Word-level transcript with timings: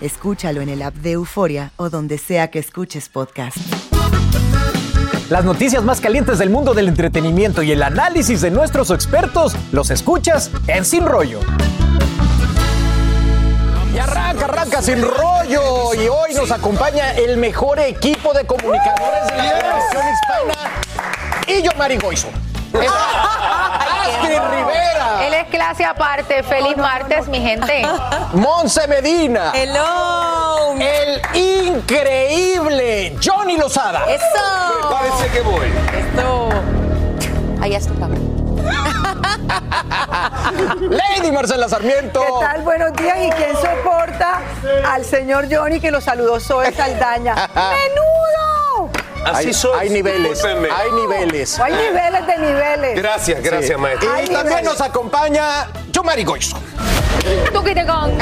Escúchalo 0.00 0.60
en 0.60 0.68
el 0.68 0.82
app 0.82 0.94
de 0.94 1.12
Euforia 1.12 1.72
o 1.76 1.90
donde 1.90 2.18
sea 2.18 2.50
que 2.50 2.60
escuches 2.60 3.08
podcast. 3.08 3.56
Las 5.28 5.44
noticias 5.44 5.82
más 5.82 6.00
calientes 6.00 6.38
del 6.38 6.50
mundo 6.50 6.72
del 6.72 6.88
entretenimiento 6.88 7.62
y 7.62 7.72
el 7.72 7.82
análisis 7.82 8.40
de 8.40 8.50
nuestros 8.50 8.90
expertos 8.92 9.56
los 9.72 9.90
escuchas 9.90 10.50
en 10.68 10.84
Sin 10.84 11.04
Rollo. 11.04 11.40
Y 13.92 13.98
arranca, 13.98 14.44
arranca 14.44 14.80
sin 14.80 15.02
rollo. 15.02 15.92
Y 15.94 16.06
hoy 16.06 16.32
nos 16.34 16.52
acompaña 16.52 17.12
el 17.14 17.36
mejor 17.36 17.80
equipo 17.80 18.32
de 18.32 18.46
comunicadores 18.46 19.26
de 19.26 19.36
la 19.36 19.58
televisión 19.58 20.04
hispana. 20.12 20.54
Y 21.48 21.62
yo, 21.62 21.72
Rivera. 24.50 25.26
Él 25.26 25.34
es 25.34 25.44
clase 25.48 25.84
aparte. 25.84 26.42
Feliz 26.42 26.76
martes, 26.76 27.28
mi 27.28 27.40
gente. 27.40 27.86
Monse 28.32 28.86
Medina. 28.88 29.52
Hello. 29.54 30.74
El 30.78 31.20
increíble 31.34 33.16
Johnny 33.24 33.56
Lozada. 33.56 34.04
Eso. 34.08 34.90
Parece 34.90 35.28
que 35.32 35.40
voy. 35.42 35.66
Esto. 35.98 36.48
Allá 37.60 37.78
es 37.78 37.86
tu 37.86 37.94
papá. 37.94 38.14
Lady 40.80 41.32
Marcela 41.32 41.68
Sarmiento. 41.68 42.20
¿Qué 42.20 42.32
tal? 42.40 42.62
Buenos 42.62 42.92
días. 42.94 43.16
¿Y 43.18 43.30
quién 43.30 43.54
soporta 43.56 44.40
al 44.86 45.04
señor 45.04 45.46
Johnny 45.50 45.80
que 45.80 45.90
lo 45.90 46.00
saludó 46.00 46.40
Zoe 46.40 46.72
Saldaña? 46.72 47.34
¡Menudo! 47.54 48.67
Hay, 49.34 49.52
hay 49.78 49.90
niveles, 49.90 50.44
hay 50.44 50.90
niveles. 50.92 51.58
Hay 51.58 51.72
niveles 51.72 52.26
de 52.26 52.38
niveles. 52.38 52.96
Gracias, 52.96 53.42
gracias, 53.42 53.76
Sí. 53.76 53.82
maestro. 53.82 54.10
Y 54.24 54.28
también 54.28 54.64
nos 54.64 54.80
acompaña 54.80 55.68
Yomari 55.92 56.24
Goizo. 56.24 56.58
Tú 57.52 57.62
quite 57.64 57.86
con. 57.86 58.18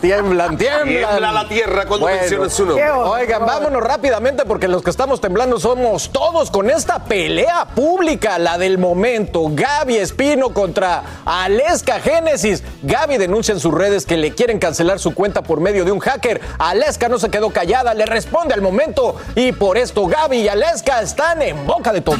tiemblan, 0.00 0.56
tiemblan. 0.56 0.88
Tiembla 0.88 1.32
la 1.32 1.48
tierra 1.48 1.86
cuando 1.86 2.06
mencionan 2.06 2.50
su 2.50 2.66
nombre. 2.66 2.90
Oigan, 2.90 3.44
vámonos 3.46 3.82
rápidamente 3.82 4.44
porque 4.44 4.68
los 4.68 4.82
que 4.82 4.90
estamos 4.90 5.20
temblando 5.20 5.58
somos 5.58 6.10
todos 6.10 6.50
con 6.50 6.70
esta 6.70 7.00
pelea 7.04 7.66
pública, 7.74 8.38
la 8.38 8.58
del 8.58 8.78
momento. 8.78 9.48
Gaby 9.50 9.96
Espino 9.96 10.50
contra 10.50 11.02
Aleska 11.24 12.00
Génesis. 12.00 12.62
Gaby 12.82 13.18
denuncia 13.18 13.52
en 13.52 13.60
sus 13.60 13.74
redes 13.74 14.06
que 14.06 14.16
le 14.16 14.34
quieren 14.34 14.58
cancelar 14.58 14.98
su 14.98 15.14
cuenta 15.14 15.42
por 15.42 15.60
medio 15.60 15.84
de 15.84 15.92
un 15.92 16.00
hacker. 16.00 16.40
Aleska 16.58 17.08
no 17.08 17.18
se 17.18 17.30
quedó 17.30 17.50
callada, 17.50 17.94
le 17.94 18.06
responde 18.06 18.54
al 18.54 18.62
momento 18.62 19.16
y 19.34 19.52
por 19.52 19.78
esto 19.78 20.06
Gaby 20.06 20.38
y 20.38 20.48
Aleska 20.48 21.02
están 21.02 21.42
en 21.42 21.66
boca 21.66 21.92
de 21.92 22.00
todos. 22.00 22.18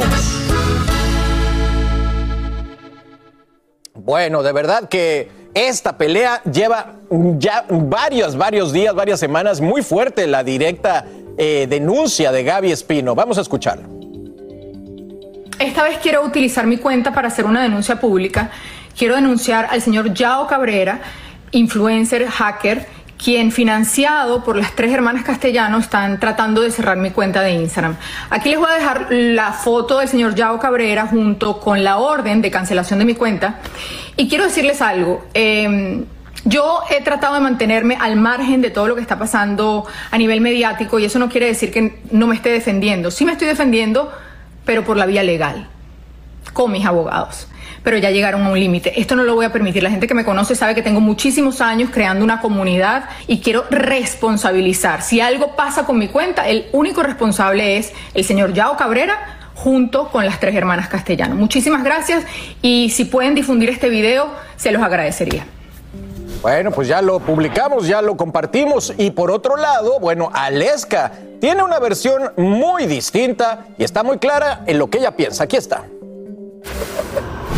Bueno, 3.95 4.43
de 4.43 4.53
verdad 4.53 4.89
que 4.89 5.29
esta 5.55 5.97
pelea 5.97 6.43
lleva 6.45 6.95
ya 7.39 7.65
varios, 7.69 8.37
varios 8.37 8.73
días, 8.73 8.95
varias 8.95 9.21
semanas 9.21 9.61
muy 9.61 9.83
fuerte 9.83 10.27
la 10.27 10.43
directa 10.43 11.05
eh, 11.39 11.67
denuncia 11.69 12.33
de 12.33 12.45
Gaby 12.45 12.73
Espino. 12.73 13.15
Vamos 13.15 13.39
a 13.39 13.41
escucharlo. 13.41 13.89
Esta 15.59 15.85
vez 15.85 15.99
quiero 16.03 16.25
utilizar 16.25 16.67
mi 16.67 16.79
cuenta 16.79 17.13
para 17.13 17.29
hacer 17.29 17.45
una 17.45 17.63
denuncia 17.63 18.01
pública. 18.01 18.51
Quiero 18.97 19.15
denunciar 19.15 19.69
al 19.71 19.83
señor 19.83 20.13
Yao 20.15 20.47
Cabrera, 20.47 21.01
influencer, 21.51 22.27
hacker, 22.27 22.87
quien 23.23 23.53
financiado 23.53 24.43
por 24.43 24.57
las 24.57 24.75
tres 24.75 24.93
hermanas 24.93 25.25
castellanos 25.25 25.85
están 25.85 26.19
tratando 26.19 26.63
de 26.63 26.71
cerrar 26.71 26.97
mi 26.97 27.11
cuenta 27.11 27.43
de 27.43 27.53
Instagram. 27.53 27.97
Aquí 28.31 28.51
les 28.51 28.59
voy 28.59 28.71
a 28.71 28.75
dejar 28.75 29.09
la 29.11 29.53
foto 29.53 29.99
del 29.99 30.09
señor 30.09 30.35
Yao 30.35 30.59
Cabrera 30.59 31.07
junto 31.07 31.61
con 31.61 31.85
la 31.85 31.99
orden 31.99 32.41
de 32.41 32.51
cancelación 32.51 32.99
de 32.99 33.05
mi 33.05 33.15
cuenta. 33.15 33.61
Y 34.17 34.29
quiero 34.29 34.45
decirles 34.45 34.81
algo. 34.81 35.27
eh, 35.35 36.05
yo 36.45 36.81
he 36.91 37.03
tratado 37.03 37.35
de 37.35 37.41
mantenerme 37.41 37.97
al 38.01 38.17
margen 38.17 38.63
de 38.63 38.71
todo 38.71 38.89
lo 38.89 38.95
que 38.95 39.03
está 39.03 39.19
pasando 39.19 39.87
a 40.11 40.17
nivel 40.17 40.41
mediático 40.41 40.99
y 40.99 41.05
eso 41.05 41.19
no 41.19 41.29
quiere 41.29 41.47
decir 41.47 41.71
que 41.71 42.01
no 42.11 42.27
me 42.27 42.35
esté 42.35 42.49
defendiendo. 42.49 43.11
Sí 43.11 43.27
me 43.27 43.33
estoy 43.33 43.47
defendiendo, 43.47 44.11
pero 44.65 44.83
por 44.85 44.97
la 44.97 45.05
vía 45.05 45.23
legal, 45.23 45.69
con 46.55 46.73
mis 46.73 46.87
abogados. 46.87 47.47
Pero 47.83 47.97
ya 47.97 48.11
llegaron 48.11 48.43
a 48.43 48.51
un 48.51 48.59
límite. 48.59 49.01
Esto 49.01 49.17
no 49.17 49.23
lo 49.23 49.35
voy 49.35 49.47
a 49.47 49.53
permitir. 49.53 49.83
La 49.83 49.91
gente 49.91 50.07
que 50.07 50.15
me 50.15 50.25
conoce 50.25 50.55
sabe 50.55 50.75
que 50.75 50.83
tengo 50.83 51.01
muchísimos 51.01 51.61
años 51.61 51.91
creando 51.93 52.25
una 52.25 52.41
comunidad 52.41 53.09
y 53.27 53.41
quiero 53.41 53.65
responsabilizar. 53.71 55.03
Si 55.03 55.21
algo 55.21 55.57
pasa 55.57 55.85
con 55.87 55.99
mi 55.99 56.09
cuenta, 56.09 56.49
el 56.49 56.67
único 56.73 57.03
responsable 57.03 57.79
es 57.79 57.93
el 58.15 58.25
señor 58.25 58.53
Yao 58.53 58.77
Cabrera 58.77 59.39
junto 59.55 60.09
con 60.09 60.25
las 60.25 60.41
tres 60.41 60.55
hermanas 60.55 60.89
castellanos. 60.89 61.39
Muchísimas 61.39 61.85
gracias 61.85 62.25
y 62.63 62.91
si 62.91 63.05
pueden 63.05 63.35
difundir 63.35 63.69
este 63.71 63.89
video, 63.89 64.29
se 64.57 64.71
los 64.73 64.83
agradecería. 64.83 65.47
Bueno, 66.43 66.71
pues 66.71 66.89
ya 66.89 67.03
lo 67.03 67.21
publicamos, 67.21 67.87
ya 67.87 68.01
lo 68.01 68.17
compartimos. 68.17 68.95
Y 68.97 69.11
por 69.11 69.31
otro 69.31 69.57
lado, 69.57 70.01
bueno, 70.01 70.31
Aleska 70.33 71.13
tiene 71.41 71.63
una 71.63 71.79
versión 71.79 72.33
muy 72.37 72.87
distinta 72.87 73.67
y 73.77 73.85
está 73.85 74.03
muy 74.03 74.19
clara 74.19 74.63
en 74.67 74.79
lo 74.79 74.89
que 74.89 74.99
ella 74.99 75.11
piensa. 75.11 75.45
Aquí 75.45 75.57
está. 75.57 75.85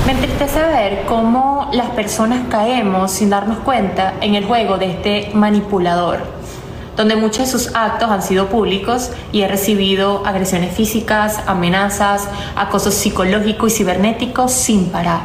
Me 0.05 0.13
entristece 0.13 0.61
ver 0.61 1.05
cómo 1.07 1.71
las 1.73 1.91
personas 1.91 2.49
caemos 2.51 3.13
sin 3.13 3.31
darnos 3.31 3.59
cuenta 3.59 4.15
en 4.21 4.35
el 4.35 4.45
juego 4.45 4.77
de 4.77 4.91
este 4.91 5.31
manipulador, 5.33 6.25
donde 6.97 7.15
muchos 7.15 7.39
de 7.39 7.47
sus 7.47 7.73
actos 7.77 8.11
han 8.11 8.21
sido 8.21 8.49
públicos 8.49 9.13
y 9.31 9.43
he 9.43 9.49
recibido 9.49 10.27
agresiones 10.27 10.75
físicas, 10.75 11.43
amenazas, 11.47 12.27
acoso 12.57 12.91
psicológico 12.91 13.69
y 13.69 13.71
cibernético 13.71 14.49
sin 14.49 14.87
parar. 14.87 15.23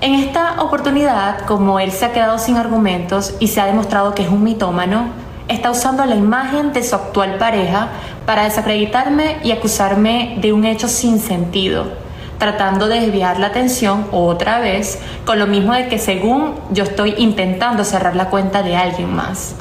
En 0.00 0.14
esta 0.14 0.62
oportunidad, 0.62 1.40
como 1.40 1.80
él 1.80 1.92
se 1.92 2.06
ha 2.06 2.12
quedado 2.12 2.38
sin 2.38 2.56
argumentos 2.56 3.34
y 3.40 3.48
se 3.48 3.60
ha 3.60 3.66
demostrado 3.66 4.14
que 4.14 4.22
es 4.22 4.30
un 4.30 4.42
mitómano, 4.42 5.10
está 5.48 5.70
usando 5.70 6.06
la 6.06 6.16
imagen 6.16 6.72
de 6.72 6.82
su 6.82 6.94
actual 6.94 7.36
pareja 7.36 7.88
para 8.24 8.44
desacreditarme 8.44 9.36
y 9.44 9.52
acusarme 9.52 10.38
de 10.40 10.54
un 10.54 10.64
hecho 10.64 10.88
sin 10.88 11.20
sentido, 11.20 12.01
tratando 12.42 12.88
de 12.88 12.98
desviar 12.98 13.38
la 13.38 13.46
atención 13.46 14.08
otra 14.10 14.58
vez 14.58 14.98
con 15.24 15.38
lo 15.38 15.46
mismo 15.46 15.74
de 15.74 15.86
que 15.86 16.00
según 16.00 16.56
yo 16.72 16.82
estoy 16.82 17.14
intentando 17.18 17.84
cerrar 17.84 18.16
la 18.16 18.30
cuenta 18.30 18.64
de 18.64 18.74
alguien 18.74 19.14
más. 19.14 19.54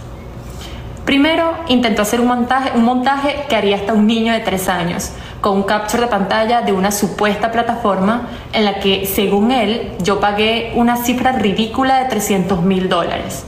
Primero, 1.05 1.53
intentó 1.67 2.01
hacer 2.01 2.19
un 2.19 2.29
montaje, 2.29 2.71
un 2.73 2.83
montaje 2.83 3.45
que 3.47 3.55
haría 3.55 3.75
hasta 3.75 3.93
un 3.93 4.07
niño 4.07 4.33
de 4.33 4.39
tres 4.39 4.67
años, 4.67 5.11
con 5.41 5.57
un 5.57 5.63
capture 5.63 6.05
de 6.05 6.09
pantalla 6.09 6.63
de 6.63 6.73
una 6.73 6.89
supuesta 6.89 7.51
plataforma 7.51 8.29
en 8.51 8.65
la 8.65 8.79
que, 8.79 9.05
según 9.05 9.51
él, 9.51 9.91
yo 10.01 10.19
pagué 10.19 10.73
una 10.75 10.95
cifra 10.95 11.33
ridícula 11.33 11.99
de 11.99 12.05
300 12.09 12.63
mil 12.63 12.89
dólares. 12.89 13.45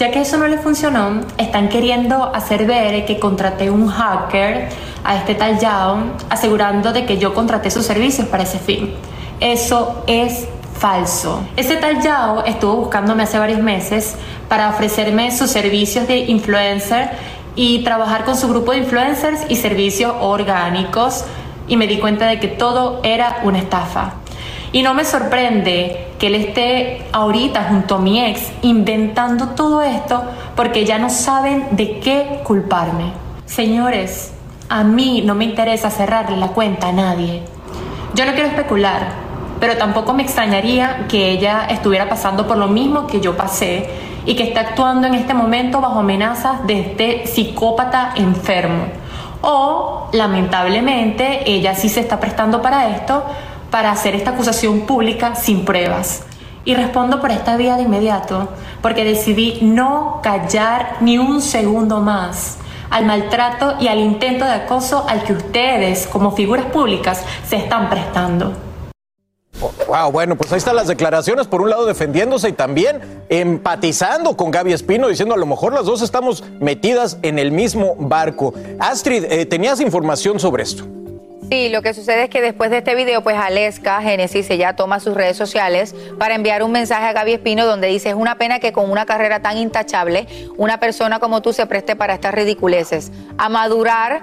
Ya 0.00 0.10
que 0.10 0.22
eso 0.22 0.38
no 0.38 0.48
le 0.48 0.56
funcionó, 0.56 1.20
están 1.36 1.68
queriendo 1.68 2.34
hacer 2.34 2.64
ver 2.64 3.04
que 3.04 3.18
contraté 3.18 3.68
un 3.68 3.86
hacker 3.86 4.70
a 5.04 5.16
este 5.16 5.34
tal 5.34 5.58
Yao, 5.58 5.98
asegurando 6.30 6.94
de 6.94 7.04
que 7.04 7.18
yo 7.18 7.34
contraté 7.34 7.70
sus 7.70 7.84
servicios 7.84 8.26
para 8.26 8.44
ese 8.44 8.58
fin. 8.58 8.94
Eso 9.40 10.02
es 10.06 10.48
falso. 10.78 11.42
Ese 11.54 11.76
tal 11.76 12.00
Yao 12.00 12.46
estuvo 12.46 12.76
buscándome 12.76 13.24
hace 13.24 13.38
varios 13.38 13.60
meses 13.60 14.16
para 14.48 14.70
ofrecerme 14.70 15.36
sus 15.36 15.50
servicios 15.50 16.08
de 16.08 16.20
influencer 16.20 17.10
y 17.54 17.84
trabajar 17.84 18.24
con 18.24 18.38
su 18.38 18.48
grupo 18.48 18.72
de 18.72 18.78
influencers 18.78 19.42
y 19.50 19.56
servicios 19.56 20.14
orgánicos 20.18 21.26
y 21.68 21.76
me 21.76 21.86
di 21.86 21.98
cuenta 21.98 22.26
de 22.26 22.40
que 22.40 22.48
todo 22.48 23.00
era 23.02 23.40
una 23.44 23.58
estafa. 23.58 24.14
Y 24.72 24.82
no 24.82 24.94
me 24.94 25.04
sorprende 25.04 26.06
que 26.18 26.28
él 26.28 26.36
esté 26.36 27.02
ahorita 27.12 27.64
junto 27.64 27.96
a 27.96 27.98
mi 27.98 28.24
ex 28.24 28.52
inventando 28.62 29.48
todo 29.48 29.82
esto 29.82 30.22
porque 30.54 30.84
ya 30.84 30.98
no 30.98 31.10
saben 31.10 31.68
de 31.72 31.98
qué 31.98 32.40
culparme. 32.44 33.12
Señores, 33.46 34.32
a 34.68 34.84
mí 34.84 35.22
no 35.24 35.34
me 35.34 35.44
interesa 35.44 35.90
cerrarle 35.90 36.36
la 36.36 36.48
cuenta 36.48 36.88
a 36.88 36.92
nadie. 36.92 37.42
Yo 38.14 38.24
no 38.24 38.32
quiero 38.32 38.48
especular, 38.48 39.08
pero 39.58 39.76
tampoco 39.76 40.12
me 40.12 40.22
extrañaría 40.22 41.06
que 41.08 41.30
ella 41.30 41.66
estuviera 41.68 42.08
pasando 42.08 42.46
por 42.46 42.56
lo 42.56 42.68
mismo 42.68 43.08
que 43.08 43.20
yo 43.20 43.36
pasé 43.36 43.90
y 44.24 44.36
que 44.36 44.44
está 44.44 44.60
actuando 44.60 45.08
en 45.08 45.14
este 45.14 45.34
momento 45.34 45.80
bajo 45.80 45.98
amenazas 45.98 46.64
de 46.66 46.80
este 46.80 47.26
psicópata 47.26 48.12
enfermo. 48.14 48.84
O, 49.42 50.08
lamentablemente, 50.12 51.50
ella 51.50 51.74
sí 51.74 51.88
se 51.88 52.00
está 52.00 52.20
prestando 52.20 52.62
para 52.62 52.90
esto, 52.90 53.24
para 53.70 53.90
hacer 53.90 54.14
esta 54.14 54.30
acusación 54.30 54.80
pública 54.82 55.34
sin 55.34 55.64
pruebas. 55.64 56.22
Y 56.64 56.74
respondo 56.74 57.20
por 57.20 57.30
esta 57.30 57.56
vía 57.56 57.76
de 57.76 57.82
inmediato, 57.82 58.48
porque 58.82 59.04
decidí 59.04 59.58
no 59.62 60.20
callar 60.22 60.96
ni 61.00 61.18
un 61.18 61.40
segundo 61.40 62.00
más 62.00 62.58
al 62.90 63.06
maltrato 63.06 63.76
y 63.80 63.88
al 63.88 63.98
intento 63.98 64.44
de 64.44 64.50
acoso 64.50 65.06
al 65.08 65.22
que 65.22 65.32
ustedes, 65.32 66.06
como 66.06 66.32
figuras 66.32 66.66
públicas, 66.66 67.22
se 67.48 67.56
están 67.56 67.88
prestando. 67.88 68.52
Wow, 69.88 70.10
bueno, 70.10 70.36
pues 70.36 70.50
ahí 70.52 70.58
están 70.58 70.76
las 70.76 70.88
declaraciones, 70.88 71.46
por 71.46 71.60
un 71.60 71.70
lado 71.70 71.84
defendiéndose 71.84 72.48
y 72.48 72.52
también 72.52 73.24
empatizando 73.28 74.36
con 74.36 74.50
Gaby 74.50 74.72
Espino, 74.72 75.08
diciendo 75.08 75.34
a 75.34 75.38
lo 75.38 75.46
mejor 75.46 75.74
las 75.74 75.84
dos 75.84 76.02
estamos 76.02 76.44
metidas 76.60 77.18
en 77.22 77.38
el 77.38 77.52
mismo 77.52 77.94
barco. 77.98 78.54
Astrid, 78.78 79.24
eh, 79.24 79.46
¿tenías 79.46 79.80
información 79.80 80.40
sobre 80.40 80.62
esto? 80.62 80.86
Sí, 81.50 81.68
lo 81.68 81.82
que 81.82 81.94
sucede 81.94 82.24
es 82.24 82.30
que 82.30 82.40
después 82.40 82.70
de 82.70 82.78
este 82.78 82.94
video, 82.94 83.24
pues 83.24 83.36
Aleska 83.36 84.00
Génesis 84.02 84.48
ella 84.50 84.76
toma 84.76 85.00
sus 85.00 85.14
redes 85.14 85.36
sociales 85.36 85.96
para 86.16 86.36
enviar 86.36 86.62
un 86.62 86.70
mensaje 86.70 87.04
a 87.06 87.12
Gaby 87.12 87.32
Espino 87.32 87.66
donde 87.66 87.88
dice, 87.88 88.10
es 88.10 88.14
una 88.14 88.36
pena 88.38 88.60
que 88.60 88.72
con 88.72 88.88
una 88.88 89.04
carrera 89.04 89.42
tan 89.42 89.58
intachable, 89.58 90.28
una 90.56 90.78
persona 90.78 91.18
como 91.18 91.42
tú 91.42 91.52
se 91.52 91.66
preste 91.66 91.96
para 91.96 92.14
estas 92.14 92.34
ridiculeces. 92.34 93.10
A 93.36 93.48
madurar, 93.48 94.22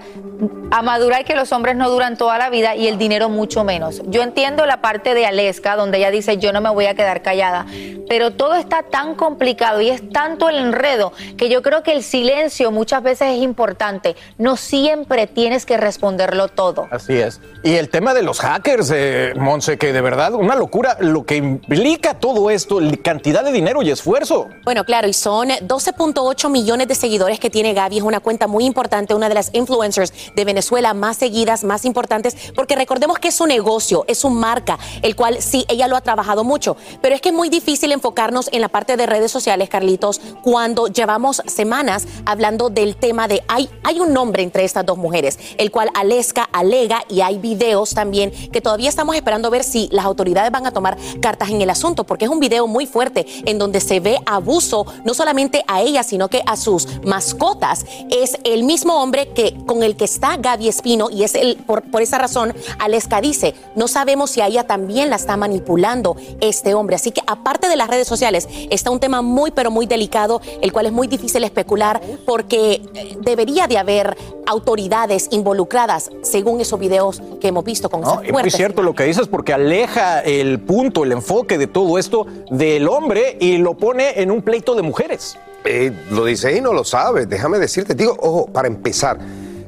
a 0.71 0.81
madurar 0.81 1.25
que 1.25 1.35
los 1.35 1.51
hombres 1.51 1.75
no 1.75 1.89
duran 1.89 2.15
toda 2.15 2.37
la 2.37 2.49
vida 2.49 2.75
y 2.75 2.87
el 2.87 2.97
dinero 2.97 3.27
mucho 3.27 3.65
menos. 3.65 4.01
Yo 4.05 4.23
entiendo 4.23 4.65
la 4.65 4.79
parte 4.79 5.13
de 5.13 5.25
Aleska 5.25 5.75
donde 5.75 5.97
ella 5.97 6.11
dice, 6.11 6.37
yo 6.37 6.53
no 6.53 6.61
me 6.61 6.69
voy 6.69 6.85
a 6.85 6.95
quedar 6.95 7.23
callada, 7.23 7.65
pero 8.07 8.31
todo 8.31 8.55
está 8.55 8.83
tan 8.83 9.15
complicado 9.15 9.81
y 9.81 9.89
es 9.89 10.09
tanto 10.11 10.47
el 10.47 10.55
enredo 10.55 11.11
que 11.35 11.49
yo 11.49 11.61
creo 11.61 11.83
que 11.83 11.91
el 11.91 12.03
silencio 12.03 12.71
muchas 12.71 13.03
veces 13.03 13.35
es 13.35 13.41
importante. 13.41 14.15
No 14.37 14.55
siempre 14.55 15.27
tienes 15.27 15.65
que 15.65 15.75
responderlo 15.75 16.47
todo. 16.47 16.87
Así 16.89 17.16
Y 17.63 17.75
el 17.75 17.89
tema 17.89 18.13
de 18.13 18.21
los 18.21 18.39
hackers, 18.39 18.91
eh, 18.93 19.33
Monse, 19.35 19.77
que 19.77 19.91
de 19.91 20.01
verdad, 20.01 20.33
una 20.35 20.55
locura 20.55 20.97
lo 20.99 21.25
que 21.25 21.37
implica 21.37 22.13
todo 22.13 22.49
esto, 22.49 22.79
cantidad 23.03 23.43
de 23.43 23.51
dinero 23.51 23.81
y 23.81 23.89
esfuerzo. 23.89 24.47
Bueno, 24.63 24.83
claro, 24.85 25.07
y 25.07 25.13
son 25.13 25.49
12.8 25.49 26.49
millones 26.49 26.87
de 26.87 26.95
seguidores 26.95 27.39
que 27.39 27.49
tiene 27.49 27.73
Gaby. 27.73 27.97
Es 27.97 28.03
una 28.03 28.19
cuenta 28.19 28.47
muy 28.47 28.65
importante, 28.65 29.15
una 29.15 29.27
de 29.27 29.35
las 29.35 29.49
influencers 29.53 30.13
de 30.35 30.45
Venezuela 30.45 30.93
más 30.93 31.17
seguidas, 31.17 31.63
más 31.63 31.83
importantes, 31.85 32.35
porque 32.55 32.75
recordemos 32.75 33.19
que 33.19 33.29
es 33.29 33.35
su 33.35 33.47
negocio, 33.47 34.05
es 34.07 34.19
su 34.19 34.29
marca, 34.29 34.77
el 35.01 35.15
cual 35.15 35.41
sí, 35.41 35.65
ella 35.67 35.87
lo 35.87 35.95
ha 35.95 36.01
trabajado 36.01 36.43
mucho. 36.43 36.77
Pero 37.01 37.15
es 37.15 37.21
que 37.21 37.29
es 37.29 37.35
muy 37.35 37.49
difícil 37.49 37.91
enfocarnos 37.91 38.49
en 38.51 38.61
la 38.61 38.69
parte 38.69 38.97
de 38.97 39.05
redes 39.05 39.31
sociales, 39.31 39.69
Carlitos, 39.69 40.21
cuando 40.43 40.87
llevamos 40.87 41.41
semanas 41.47 42.07
hablando 42.25 42.69
del 42.69 42.95
tema 42.95 43.27
de 43.27 43.41
hay, 43.47 43.69
hay 43.83 43.99
un 43.99 44.13
nombre 44.13 44.43
entre 44.43 44.63
estas 44.63 44.85
dos 44.85 44.97
mujeres, 44.97 45.39
el 45.57 45.71
cual 45.71 45.89
Aleska 45.93 46.47
alega 46.51 47.03
y 47.09 47.21
hay 47.21 47.37
videos 47.37 47.91
también 47.91 48.31
que 48.51 48.61
todavía 48.61 48.89
estamos 48.89 49.15
esperando 49.15 49.49
ver 49.49 49.63
si 49.63 49.89
las 49.91 50.05
autoridades 50.05 50.51
van 50.51 50.65
a 50.65 50.71
tomar 50.71 50.97
cartas 51.21 51.49
en 51.49 51.61
el 51.61 51.69
asunto, 51.69 52.03
porque 52.03 52.25
es 52.25 52.31
un 52.31 52.39
video 52.39 52.67
muy 52.67 52.85
fuerte 52.85 53.25
en 53.45 53.57
donde 53.57 53.79
se 53.79 53.99
ve 53.99 54.17
abuso 54.25 54.85
no 55.03 55.13
solamente 55.13 55.63
a 55.67 55.81
ella, 55.81 56.03
sino 56.03 56.27
que 56.27 56.41
a 56.45 56.57
sus 56.57 56.87
mascotas. 57.03 57.85
Es 58.09 58.37
el 58.43 58.63
mismo 58.63 59.01
hombre 59.01 59.29
que 59.33 59.55
con 59.65 59.83
el 59.83 59.95
que 59.95 60.05
está 60.05 60.37
Gaby 60.37 60.67
Espino 60.67 61.09
y 61.09 61.23
es 61.23 61.35
el 61.35 61.57
por, 61.57 61.83
esa 62.01 62.17
razón 62.17 62.53
Aleska 62.79 63.21
dice, 63.21 63.55
no 63.75 63.87
sabemos 63.87 64.31
si 64.31 64.41
a 64.41 64.47
ella 64.47 64.65
también 64.65 65.09
la 65.09 65.15
está 65.15 65.37
manipulando 65.37 66.15
este 66.41 66.73
hombre. 66.73 66.95
Así 66.95 67.11
que 67.11 67.21
aparte 67.27 67.67
de 67.67 67.75
las 67.75 67.89
redes 67.89 68.07
sociales, 68.07 68.47
está 68.69 68.91
un 68.91 68.99
tema 68.99 69.21
muy 69.21 69.51
pero 69.51 69.71
muy 69.71 69.85
delicado, 69.85 70.41
el 70.61 70.71
cual 70.71 70.87
es 70.87 70.91
muy 70.91 71.07
difícil 71.07 71.43
especular 71.43 72.01
porque 72.25 72.81
eh, 72.93 73.17
debería 73.21 73.67
de 73.67 73.77
haber 73.77 74.17
autoridades 74.45 75.27
involucradas 75.31 76.09
según 76.21 76.61
esos 76.61 76.79
videos 76.79 76.96
que 77.39 77.47
hemos 77.47 77.63
visto 77.63 77.89
con 77.89 78.01
No, 78.01 78.13
esas 78.13 78.25
es 78.25 78.31
muy 78.31 78.49
cierto 78.51 78.81
lo 78.81 78.93
que 78.93 79.03
dices 79.03 79.27
porque 79.27 79.53
aleja 79.53 80.21
el 80.21 80.59
punto, 80.59 81.03
el 81.03 81.11
enfoque 81.11 81.57
de 81.57 81.67
todo 81.67 81.97
esto 81.97 82.25
del 82.49 82.87
hombre 82.87 83.37
y 83.39 83.57
lo 83.57 83.75
pone 83.75 84.21
en 84.21 84.31
un 84.31 84.41
pleito 84.41 84.75
de 84.75 84.81
mujeres. 84.81 85.37
Eh, 85.65 85.91
lo 86.11 86.25
dice 86.25 86.55
y 86.55 86.61
no 86.61 86.73
lo 86.73 86.83
sabe. 86.83 87.25
Déjame 87.25 87.59
decirte, 87.59 87.93
digo, 87.93 88.15
ojo, 88.19 88.47
para 88.47 88.67
empezar, 88.67 89.17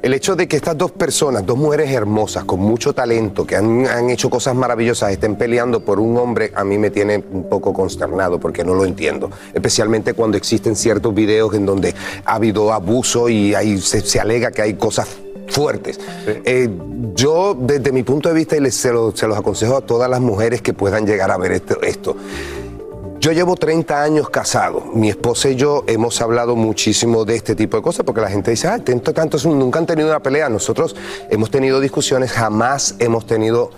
el 0.01 0.13
hecho 0.13 0.35
de 0.35 0.47
que 0.47 0.55
estas 0.55 0.77
dos 0.77 0.91
personas, 0.91 1.45
dos 1.45 1.57
mujeres 1.57 1.91
hermosas, 1.91 2.45
con 2.45 2.61
mucho 2.61 2.93
talento, 2.93 3.45
que 3.45 3.57
han, 3.57 3.85
han 3.85 4.09
hecho 4.09 4.29
cosas 4.29 4.55
maravillosas, 4.55 5.11
estén 5.11 5.35
peleando 5.35 5.81
por 5.81 5.99
un 5.99 6.15
hombre, 6.17 6.53
a 6.55 6.63
mí 6.63 6.77
me 6.77 6.89
tiene 6.89 7.21
un 7.31 7.49
poco 7.49 7.73
consternado 7.73 8.39
porque 8.39 8.63
no 8.63 8.75
lo 8.75 8.85
entiendo. 8.85 9.29
Especialmente 9.53 10.13
cuando 10.13 10.37
existen 10.37 10.77
ciertos 10.77 11.13
videos 11.13 11.53
en 11.53 11.65
donde 11.65 11.93
ha 12.23 12.35
habido 12.35 12.71
abuso 12.71 13.27
y 13.27 13.53
ahí 13.55 13.79
se, 13.81 13.99
se 13.99 14.19
alega 14.21 14.51
que 14.51 14.61
hay 14.61 14.75
cosas 14.75 15.09
fuertes. 15.49 15.99
Eh, 16.27 16.69
yo, 17.15 17.55
desde 17.59 17.91
mi 17.91 18.03
punto 18.03 18.29
de 18.29 18.35
vista, 18.35 18.55
y 18.55 18.59
les, 18.59 18.75
se, 18.75 18.91
lo- 18.91 19.15
se 19.15 19.27
los 19.27 19.37
aconsejo 19.37 19.77
a 19.77 19.81
todas 19.81 20.09
las 20.09 20.21
mujeres 20.21 20.61
que 20.61 20.73
puedan 20.73 21.05
llegar 21.05 21.31
a 21.31 21.37
ver 21.37 21.51
esto, 21.53 21.81
esto. 21.81 22.15
Yo 23.19 23.33
llevo 23.33 23.55
30 23.57 24.01
años 24.01 24.29
casado. 24.29 24.81
Mi 24.93 25.09
esposa 25.09 25.49
y 25.49 25.55
yo 25.55 25.83
hemos 25.87 26.21
hablado 26.21 26.55
muchísimo 26.55 27.25
de 27.25 27.35
este 27.35 27.53
tipo 27.53 27.75
de 27.75 27.83
cosas 27.83 28.05
porque 28.05 28.21
la 28.21 28.29
gente 28.29 28.51
dice, 28.51 28.69
ah, 28.69 28.79
tanto, 28.79 29.13
tanto, 29.13 29.37
nunca 29.49 29.77
han 29.79 29.85
tenido 29.85 30.07
una 30.07 30.21
pelea. 30.21 30.47
Nosotros 30.47 30.95
hemos 31.29 31.51
tenido 31.51 31.81
discusiones, 31.81 32.31
jamás 32.31 32.95
hemos 32.99 33.25
tenido 33.25 33.71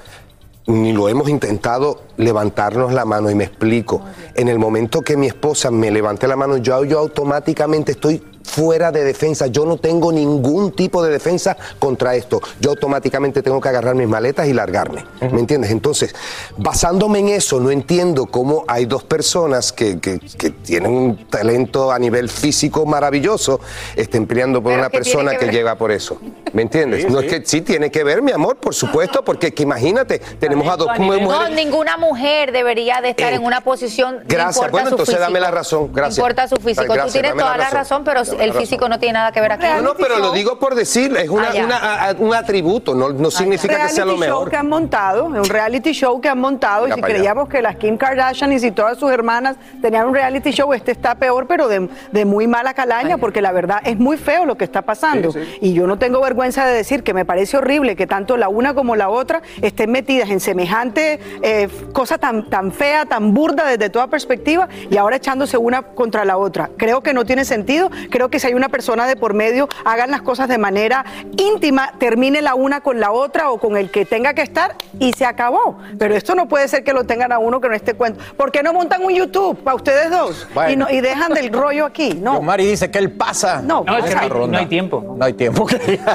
ni 0.67 0.93
lo 0.93 1.09
hemos 1.09 1.27
intentado 1.27 2.01
levantarnos 2.17 2.93
la 2.93 3.03
mano 3.03 3.31
y 3.31 3.35
me 3.35 3.45
explico. 3.45 4.01
En 4.35 4.47
el 4.47 4.59
momento 4.59 5.01
que 5.01 5.17
mi 5.17 5.25
esposa 5.25 5.71
me 5.71 5.89
levante 5.89 6.27
la 6.27 6.35
mano, 6.35 6.57
yo, 6.57 6.85
yo 6.85 6.99
automáticamente 6.99 7.93
estoy 7.93 8.21
fuera 8.43 8.91
de 8.91 9.03
defensa. 9.03 9.47
Yo 9.47 9.65
no 9.65 9.77
tengo 9.77 10.11
ningún 10.11 10.71
tipo 10.71 11.03
de 11.03 11.11
defensa 11.11 11.55
contra 11.79 12.15
esto. 12.15 12.41
Yo 12.59 12.71
automáticamente 12.71 13.41
tengo 13.41 13.59
que 13.61 13.69
agarrar 13.69 13.95
mis 13.95 14.07
maletas 14.07 14.47
y 14.47 14.53
largarme. 14.53 15.05
¿Me 15.21 15.39
entiendes? 15.39 15.71
Entonces, 15.71 16.13
basándome 16.57 17.19
en 17.19 17.29
eso, 17.29 17.59
no 17.59 17.71
entiendo 17.71 18.25
cómo 18.25 18.63
hay 18.67 18.85
dos 18.85 19.03
personas 19.03 19.71
que, 19.71 19.99
que- 19.99 20.19
que 20.19 20.49
tienen 20.51 20.91
un 20.91 21.25
talento 21.29 21.91
a 21.91 21.99
nivel 21.99 22.29
físico 22.29 22.85
maravilloso, 22.85 23.59
estén 23.95 24.27
peleando 24.27 24.61
por 24.61 24.71
Pero 24.71 24.81
una 24.81 24.89
¿qué 24.89 24.99
tiene 25.01 25.05
persona 25.05 25.31
que 25.31 25.37
que, 25.39 25.45
ver? 25.45 25.55
llega 25.55 25.75
por 25.75 25.91
eso. 25.91 26.17
¿Me 26.53 26.61
entiendes? 26.63 27.03
Sí, 27.03 27.07
no 27.09 27.19
sí. 27.21 27.27
es 27.27 27.33
que 27.33 27.45
sí 27.45 27.61
tiene 27.61 27.89
que 27.91 28.03
ver, 28.03 28.21
mi 28.21 28.31
amor, 28.31 28.57
por 28.57 28.73
supuesto, 28.75 29.23
porque 29.23 29.47
es 29.47 29.53
que 29.53 29.63
imagínate, 29.63 30.19
tenemos 30.39 30.67
a 30.67 30.77
dos 30.77 30.87
mujeres. 30.99 31.27
No, 31.27 31.49
ninguna 31.49 31.97
mujer 31.97 32.51
debería 32.51 33.01
de 33.01 33.09
estar 33.11 33.31
Eh, 33.33 33.35
en 33.37 33.43
una 33.43 33.61
posición. 33.61 34.19
gracias. 34.27 34.69
Bueno, 34.71 34.87
su 34.89 34.93
entonces 34.95 35.15
físico. 35.15 35.21
dame 35.31 35.39
la 35.39 35.51
razón. 35.51 35.91
Gracias. 35.93 36.17
No 36.17 36.23
importa 36.25 36.47
su 36.47 36.55
físico. 36.57 36.83
Gracias, 36.93 37.05
Tú 37.07 37.11
tienes 37.13 37.35
la 37.35 37.43
toda 37.43 37.57
la 37.57 37.69
razón, 37.69 38.03
pero 38.03 38.25
el 38.39 38.53
físico 38.53 38.87
no 38.89 38.99
tiene 38.99 39.13
nada 39.13 39.31
que 39.31 39.41
ver 39.41 39.51
aquí. 39.53 39.65
No, 39.65 39.81
no, 39.81 39.93
pero 39.95 40.17
lo 40.19 40.31
digo 40.31 40.59
por 40.59 40.75
decir, 40.75 41.15
es 41.17 41.29
una- 41.29 41.49
Ah, 41.49 41.65
una- 41.65 42.05
a- 42.09 42.15
un 42.17 42.33
atributo, 42.33 42.93
no, 42.95 43.09
no 43.09 43.31
significa 43.31 43.81
que 43.87 43.89
sea 43.89 44.05
lo 44.05 44.11
reality 44.11 44.25
show 44.27 44.35
mejor. 44.35 44.49
que 44.49 44.57
han 44.57 44.69
montado, 44.69 45.25
un 45.25 45.43
reality 45.45 45.91
show 45.91 46.21
que 46.21 46.29
han 46.29 46.39
montado, 46.39 46.87
y 46.87 46.91
si 46.93 46.99
allá. 46.99 47.07
creíamos 47.07 47.49
que 47.49 47.61
las 47.61 47.75
Kim 47.77 47.97
Kardashian 47.97 48.51
y 48.53 48.71
todas 48.71 48.97
sus 48.97 49.11
hermanas 49.11 49.55
tenían 49.81 50.07
un 50.07 50.13
reality 50.13 50.51
show, 50.51 50.71
este 50.73 50.91
está 50.91 51.15
peor, 51.15 51.47
pero 51.47 51.67
de, 51.67 51.89
de 52.11 52.25
muy 52.25 52.47
mala 52.47 52.73
calaña, 52.73 53.17
porque 53.17 53.41
la 53.41 53.51
verdad 53.51 53.79
es 53.83 53.97
muy 53.97 54.17
feo 54.17 54.45
lo 54.45 54.55
que 54.55 54.63
está 54.65 54.81
pasando. 54.83 55.33
Y 55.61 55.73
yo 55.73 55.87
no 55.87 55.97
tengo 55.97 56.21
vergüenza 56.21 56.65
de 56.65 56.73
decir 56.73 57.03
que 57.03 57.13
me 57.13 57.25
parece 57.25 57.57
horrible 57.57 57.95
que 57.95 58.07
tanto 58.07 58.37
la 58.37 58.49
una 58.49 58.73
como 58.73 58.95
la 58.95 59.09
otra 59.09 59.41
estén 59.61 59.91
metidas 59.91 60.29
en 60.29 60.39
semejante 60.39 61.19
eh, 61.41 61.67
cosa 61.93 62.17
tan, 62.17 62.49
tan 62.49 62.71
fea, 62.71 63.05
tan 63.05 63.33
burda 63.33 63.65
desde 63.67 63.89
toda 63.89 64.07
perspectiva, 64.07 64.67
y 64.89 64.97
ahora 64.97 65.15
echándose 65.17 65.57
una 65.57 65.81
contra 65.81 66.23
la 66.25 66.37
otra. 66.37 66.69
Creo 66.77 67.01
que 67.01 67.13
no 67.13 67.25
tiene 67.25 67.45
sentido, 67.45 67.89
creo 68.09 68.20
que 68.29 68.39
si 68.39 68.47
hay 68.47 68.53
una 68.53 68.69
persona 68.69 69.07
de 69.07 69.15
por 69.15 69.33
medio, 69.33 69.67
hagan 69.85 70.11
las 70.11 70.21
cosas 70.21 70.47
de 70.49 70.57
manera 70.57 71.05
íntima, 71.37 71.93
termine 71.99 72.41
la 72.41 72.55
una 72.55 72.81
con 72.81 72.99
la 72.99 73.11
otra 73.11 73.51
o 73.51 73.59
con 73.59 73.77
el 73.77 73.89
que 73.91 74.05
tenga 74.05 74.33
que 74.33 74.41
estar 74.41 74.75
y 74.99 75.13
se 75.13 75.25
acabó. 75.25 75.77
Pero 75.97 76.15
esto 76.15 76.35
no 76.35 76.47
puede 76.47 76.67
ser 76.67 76.83
que 76.83 76.93
lo 76.93 77.03
tengan 77.05 77.31
a 77.31 77.39
uno 77.39 77.59
que 77.61 77.69
no 77.69 77.75
esté 77.75 77.93
cuento. 77.93 78.23
¿Por 78.37 78.51
qué 78.51 78.63
no 78.63 78.73
montan 78.73 79.03
un 79.03 79.13
YouTube 79.13 79.57
para 79.63 79.75
ustedes 79.75 80.09
dos? 80.09 80.47
Bueno. 80.53 80.71
Y, 80.71 80.75
no- 80.75 80.89
y 80.89 81.01
dejan 81.01 81.33
del 81.33 81.51
rollo 81.51 81.85
aquí. 81.85 82.13
No. 82.21 82.41
Mari 82.41 82.65
dice 82.65 82.91
que 82.91 82.99
él 82.99 83.11
pasa. 83.11 83.61
No, 83.61 83.83
No, 83.85 83.97
es 83.97 84.05
que 84.05 84.15
no 84.15 84.21
hay, 84.21 84.29
ronda. 84.29 84.57
no 84.57 84.57
hay 84.59 84.65
tiempo. 84.67 85.15
No 85.17 85.25
hay 85.25 85.33
tiempo. 85.33 85.65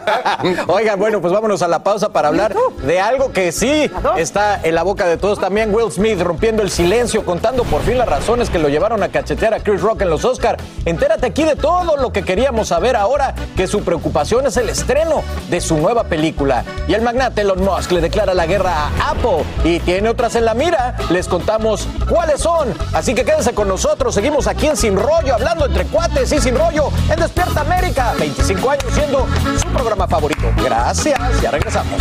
Oigan, 0.68 0.98
bueno, 0.98 1.20
pues 1.20 1.32
vámonos 1.32 1.62
a 1.62 1.68
la 1.68 1.82
pausa 1.82 2.12
para 2.12 2.28
hablar 2.28 2.54
de 2.82 3.00
algo 3.00 3.32
que 3.32 3.52
sí 3.52 3.90
está 4.16 4.60
en 4.62 4.74
la 4.74 4.82
boca 4.82 5.06
de 5.06 5.16
todos 5.16 5.38
también. 5.40 5.74
Will 5.74 5.90
Smith 5.90 6.20
rompiendo 6.20 6.62
el 6.62 6.70
silencio, 6.70 7.24
contando 7.24 7.64
por 7.64 7.82
fin 7.82 7.98
las 7.98 8.08
razones 8.08 8.50
que 8.50 8.58
lo 8.58 8.68
llevaron 8.68 9.02
a 9.02 9.08
cachetear 9.08 9.54
a 9.54 9.60
Chris 9.60 9.80
Rock 9.80 10.02
en 10.02 10.10
los 10.10 10.24
Oscar. 10.24 10.56
Entérate 10.84 11.26
aquí 11.26 11.44
de 11.44 11.56
todo 11.56 11.95
lo 11.96 12.12
que 12.12 12.22
queríamos 12.22 12.68
saber 12.68 12.96
ahora, 12.96 13.34
que 13.56 13.66
su 13.66 13.82
preocupación 13.82 14.46
es 14.46 14.56
el 14.56 14.68
estreno 14.68 15.22
de 15.48 15.60
su 15.60 15.76
nueva 15.76 16.04
película. 16.04 16.64
Y 16.88 16.94
el 16.94 17.02
magnate 17.02 17.42
Elon 17.42 17.62
Musk 17.64 17.92
le 17.92 18.00
declara 18.00 18.34
la 18.34 18.46
guerra 18.46 18.88
a 19.00 19.10
Apple 19.10 19.44
y 19.64 19.80
tiene 19.80 20.08
otras 20.08 20.34
en 20.36 20.44
la 20.44 20.54
mira. 20.54 20.96
Les 21.10 21.28
contamos 21.28 21.88
cuáles 22.08 22.40
son. 22.40 22.72
Así 22.92 23.14
que 23.14 23.24
quédense 23.24 23.54
con 23.54 23.68
nosotros. 23.68 24.14
Seguimos 24.14 24.46
aquí 24.46 24.66
en 24.66 24.76
Sin 24.76 24.96
Rollo, 24.96 25.34
hablando 25.34 25.66
entre 25.66 25.84
cuates 25.86 26.32
y 26.32 26.40
sin 26.40 26.56
rollo 26.56 26.90
en 27.10 27.20
Despierta 27.20 27.60
América. 27.60 28.14
25 28.18 28.70
años 28.70 28.86
siendo 28.92 29.26
su 29.60 29.68
programa 29.68 30.06
favorito. 30.06 30.52
Gracias, 30.62 31.18
ya 31.40 31.50
regresamos. 31.50 32.00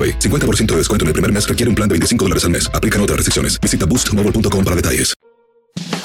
AroPay. 0.00 0.18
50% 0.18 0.66
de 0.66 0.76
descuento 0.76 1.04
en 1.04 1.08
el 1.08 1.12
primer 1.12 1.32
mes 1.32 1.46
requiere 1.46 1.68
un 1.68 1.74
plan 1.74 1.88
de 1.88 1.94
25 1.94 2.24
dólares 2.24 2.44
al 2.44 2.50
mes. 2.50 2.70
Aplican 2.72 3.00
otras 3.02 3.16
restricciones. 3.16 3.60
Visita 3.60 3.86
boostmobile.com 3.86 4.64
para 4.64 4.76
detalles. 4.76 5.14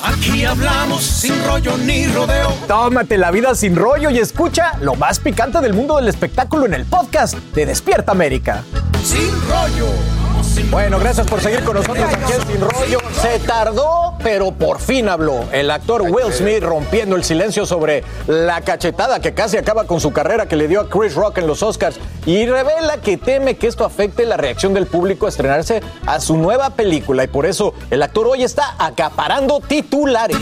Aquí 0.04 0.46
hablamos 0.46 1.04
sin 1.04 1.34
rollo 1.46 1.78
ni 1.80 2.06
rodeo. 2.08 2.54
Tómate 2.68 3.18
la 3.18 3.32
vida 3.32 3.56
sin 3.56 3.76
rollo 3.76 4.12
y 4.12 4.20
escucha 4.20 4.78
lo 4.82 4.96
más 4.96 5.20
picante 5.20 5.60
del 5.62 5.74
mundo 5.74 5.96
del 5.98 6.08
espectáculo 6.08 6.68
en 6.68 6.76
el 6.76 6.86
podcast 6.86 7.36
de 7.56 7.66
Despierta 7.66 8.12
América. 8.12 8.64
Sin 9.04 9.32
rollo. 9.50 10.25
Bueno, 10.70 11.00
gracias 11.00 11.28
por 11.28 11.42
seguir 11.42 11.64
con 11.64 11.76
nosotros 11.76 12.06
aquí 12.06 12.34
en 12.34 12.48
Sin 12.48 12.62
Rollo. 12.62 13.00
Se 13.22 13.40
tardó, 13.40 14.16
pero 14.24 14.52
por 14.52 14.80
fin 14.80 15.10
habló. 15.10 15.46
El 15.52 15.70
actor 15.72 16.02
Will 16.02 16.32
Smith 16.32 16.64
rompiendo 16.64 17.16
el 17.16 17.24
silencio 17.24 17.66
sobre 17.66 18.04
la 18.28 18.62
cachetada 18.62 19.20
que 19.20 19.34
casi 19.34 19.58
acaba 19.58 19.86
con 19.86 20.00
su 20.00 20.12
carrera 20.14 20.48
que 20.48 20.56
le 20.56 20.68
dio 20.68 20.82
a 20.82 20.90
Chris 20.90 21.16
Rock 21.16 21.40
en 21.40 21.48
los 21.48 21.64
Oscars 21.64 22.00
y 22.26 22.46
revela 22.46 22.98
que 22.98 23.18
teme 23.18 23.56
que 23.56 23.68
esto 23.68 23.86
afecte 23.86 24.26
la 24.26 24.38
reacción 24.38 24.74
del 24.74 24.88
público 24.88 25.26
a 25.26 25.30
estrenarse 25.30 25.82
a 26.06 26.20
su 26.20 26.38
nueva 26.38 26.72
película 26.72 27.24
y 27.24 27.28
por 27.28 27.46
eso 27.46 27.74
el 27.90 28.02
actor 28.02 28.28
hoy 28.28 28.44
está 28.44 28.76
acaparando 28.78 29.60
titulares. 29.60 30.38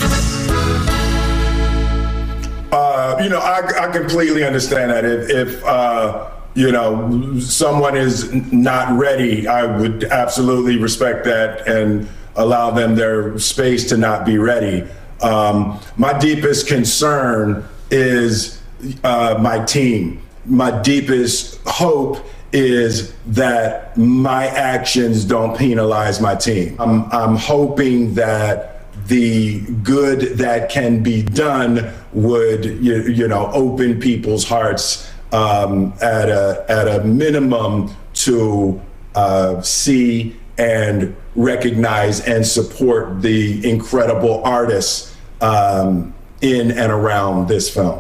Uh, 2.72 3.22
you 3.22 3.30
know, 3.30 3.40
I, 3.40 3.62
completely 3.92 4.44
understand 4.44 4.92
that. 4.92 5.06
If 5.06 5.64
uh, 5.64 6.26
you 6.56 6.72
know, 6.72 7.40
someone 7.40 7.98
is 7.98 8.32
not 8.52 8.98
ready, 8.98 9.48
I 9.48 9.66
would 9.66 10.04
absolutely 10.06 10.78
respect 10.78 11.26
that 11.26 11.68
and 11.68 12.08
allow 12.36 12.72
them 12.72 12.96
their 12.96 13.38
space 13.40 13.90
to 13.90 13.98
not 13.98 14.26
be 14.26 14.38
ready. 14.38 14.88
Um, 15.22 15.80
my 15.98 16.18
deepest 16.18 16.68
concern 16.68 17.68
is 17.90 18.62
uh, 19.04 19.38
my 19.40 19.64
team. 19.66 20.22
My 20.46 20.82
deepest 20.82 21.60
hope 21.66 22.24
is 22.52 23.14
that 23.28 23.98
my 23.98 24.48
actions 24.48 25.26
don't 25.26 25.58
penalize 25.58 26.22
my 26.22 26.36
team. 26.36 26.76
I'm, 26.80 27.12
I'm 27.12 27.36
hoping 27.36 28.14
that 28.16 28.70
the 29.08 29.62
good 29.82 30.38
that 30.38 30.70
can 30.70 31.02
be 31.02 31.24
done 31.24 31.92
would 32.14 32.66
you, 32.66 33.02
you 33.04 33.28
know 33.28 33.52
open 33.52 34.00
people's 34.00 34.48
hearts 34.48 35.12
um, 35.34 35.94
at 36.02 36.30
a 36.30 36.64
at 36.70 36.88
a 36.88 37.04
minimum 37.04 37.90
to 38.14 38.80
uh, 39.16 39.60
see 39.62 40.36
and 40.58 41.16
recognize 41.36 42.22
and 42.28 42.46
support 42.46 43.22
the 43.22 43.68
incredible 43.68 44.44
artists 44.46 45.16
um, 45.42 46.14
in 46.42 46.72
and 46.72 46.92
around 46.92 47.48
this 47.48 47.70
film. 47.70 48.00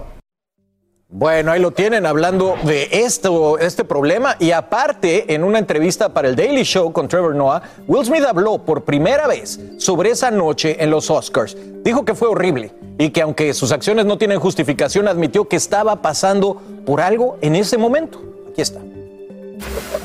Bueno, 1.15 1.51
ahí 1.51 1.59
lo 1.59 1.69
tienen 1.69 2.07
hablando 2.07 2.55
de 2.63 2.89
esto, 2.91 3.59
este 3.59 3.83
problema 3.83 4.35
y 4.39 4.49
aparte 4.49 5.31
en 5.35 5.43
una 5.43 5.59
entrevista 5.59 6.09
para 6.11 6.27
el 6.27 6.35
Daily 6.35 6.63
Show 6.63 6.91
con 6.91 7.07
Trevor 7.07 7.35
Noah, 7.35 7.61
Will 7.87 8.03
Smith 8.03 8.23
habló 8.23 8.57
por 8.65 8.83
primera 8.83 9.27
vez 9.27 9.59
sobre 9.77 10.09
esa 10.09 10.31
noche 10.31 10.75
en 10.79 10.89
los 10.89 11.11
Oscars. 11.11 11.55
Dijo 11.83 12.03
que 12.03 12.15
fue 12.15 12.29
horrible 12.29 12.71
y 12.97 13.09
que 13.09 13.21
aunque 13.21 13.53
sus 13.53 13.71
acciones 13.71 14.05
no 14.05 14.17
tienen 14.17 14.39
justificación, 14.39 15.07
admitió 15.07 15.47
que 15.47 15.55
estaba 15.55 16.01
pasando 16.01 16.61
por 16.85 17.01
algo 17.01 17.37
en 17.41 17.55
ese 17.55 17.77
momento. 17.77 18.19
Aquí 18.49 18.61
está. 18.61 18.79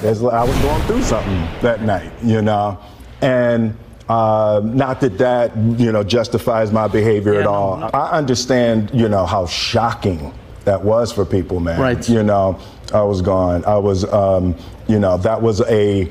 There's, 0.01 0.23
I 0.23 0.45
was 0.45 0.57
going 0.63 0.83
through 0.87 1.03
something 1.03 1.43
that 1.63 1.83
night, 1.83 2.13
you 2.23 2.43
know. 2.43 2.79
And 3.21 3.75
uh, 4.09 4.61
not 4.63 5.01
that 5.01 5.19
that 5.19 5.57
you 5.77 5.91
know 5.91 6.05
justifies 6.05 6.73
my 6.73 6.87
behavior 6.87 7.35
at 7.35 7.47
all. 7.47 7.91
I 7.93 8.11
understand 8.11 8.91
you 8.93 9.09
know 9.09 9.27
how 9.27 9.47
shocking 9.47 10.33
that 10.65 10.83
was 10.83 11.11
for 11.13 11.25
people, 11.25 11.61
man. 11.61 11.81
Right. 11.81 12.09
You 12.09 12.23
know, 12.23 12.59
I 12.93 13.03
was 13.03 13.23
gone. 13.23 13.65
I 13.65 13.79
was, 13.79 14.05
um, 14.13 14.55
you 14.87 14.99
know, 14.99 15.17
that 15.19 15.41
was 15.41 15.61
a 15.63 16.09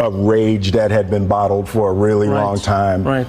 a 0.00 0.10
rage 0.10 0.72
that 0.72 0.90
had 0.90 1.10
been 1.10 1.26
bottled 1.26 1.68
for 1.68 1.90
a 1.90 1.92
really 1.92 2.28
long 2.28 2.58
time. 2.58 3.04
Right. 3.04 3.26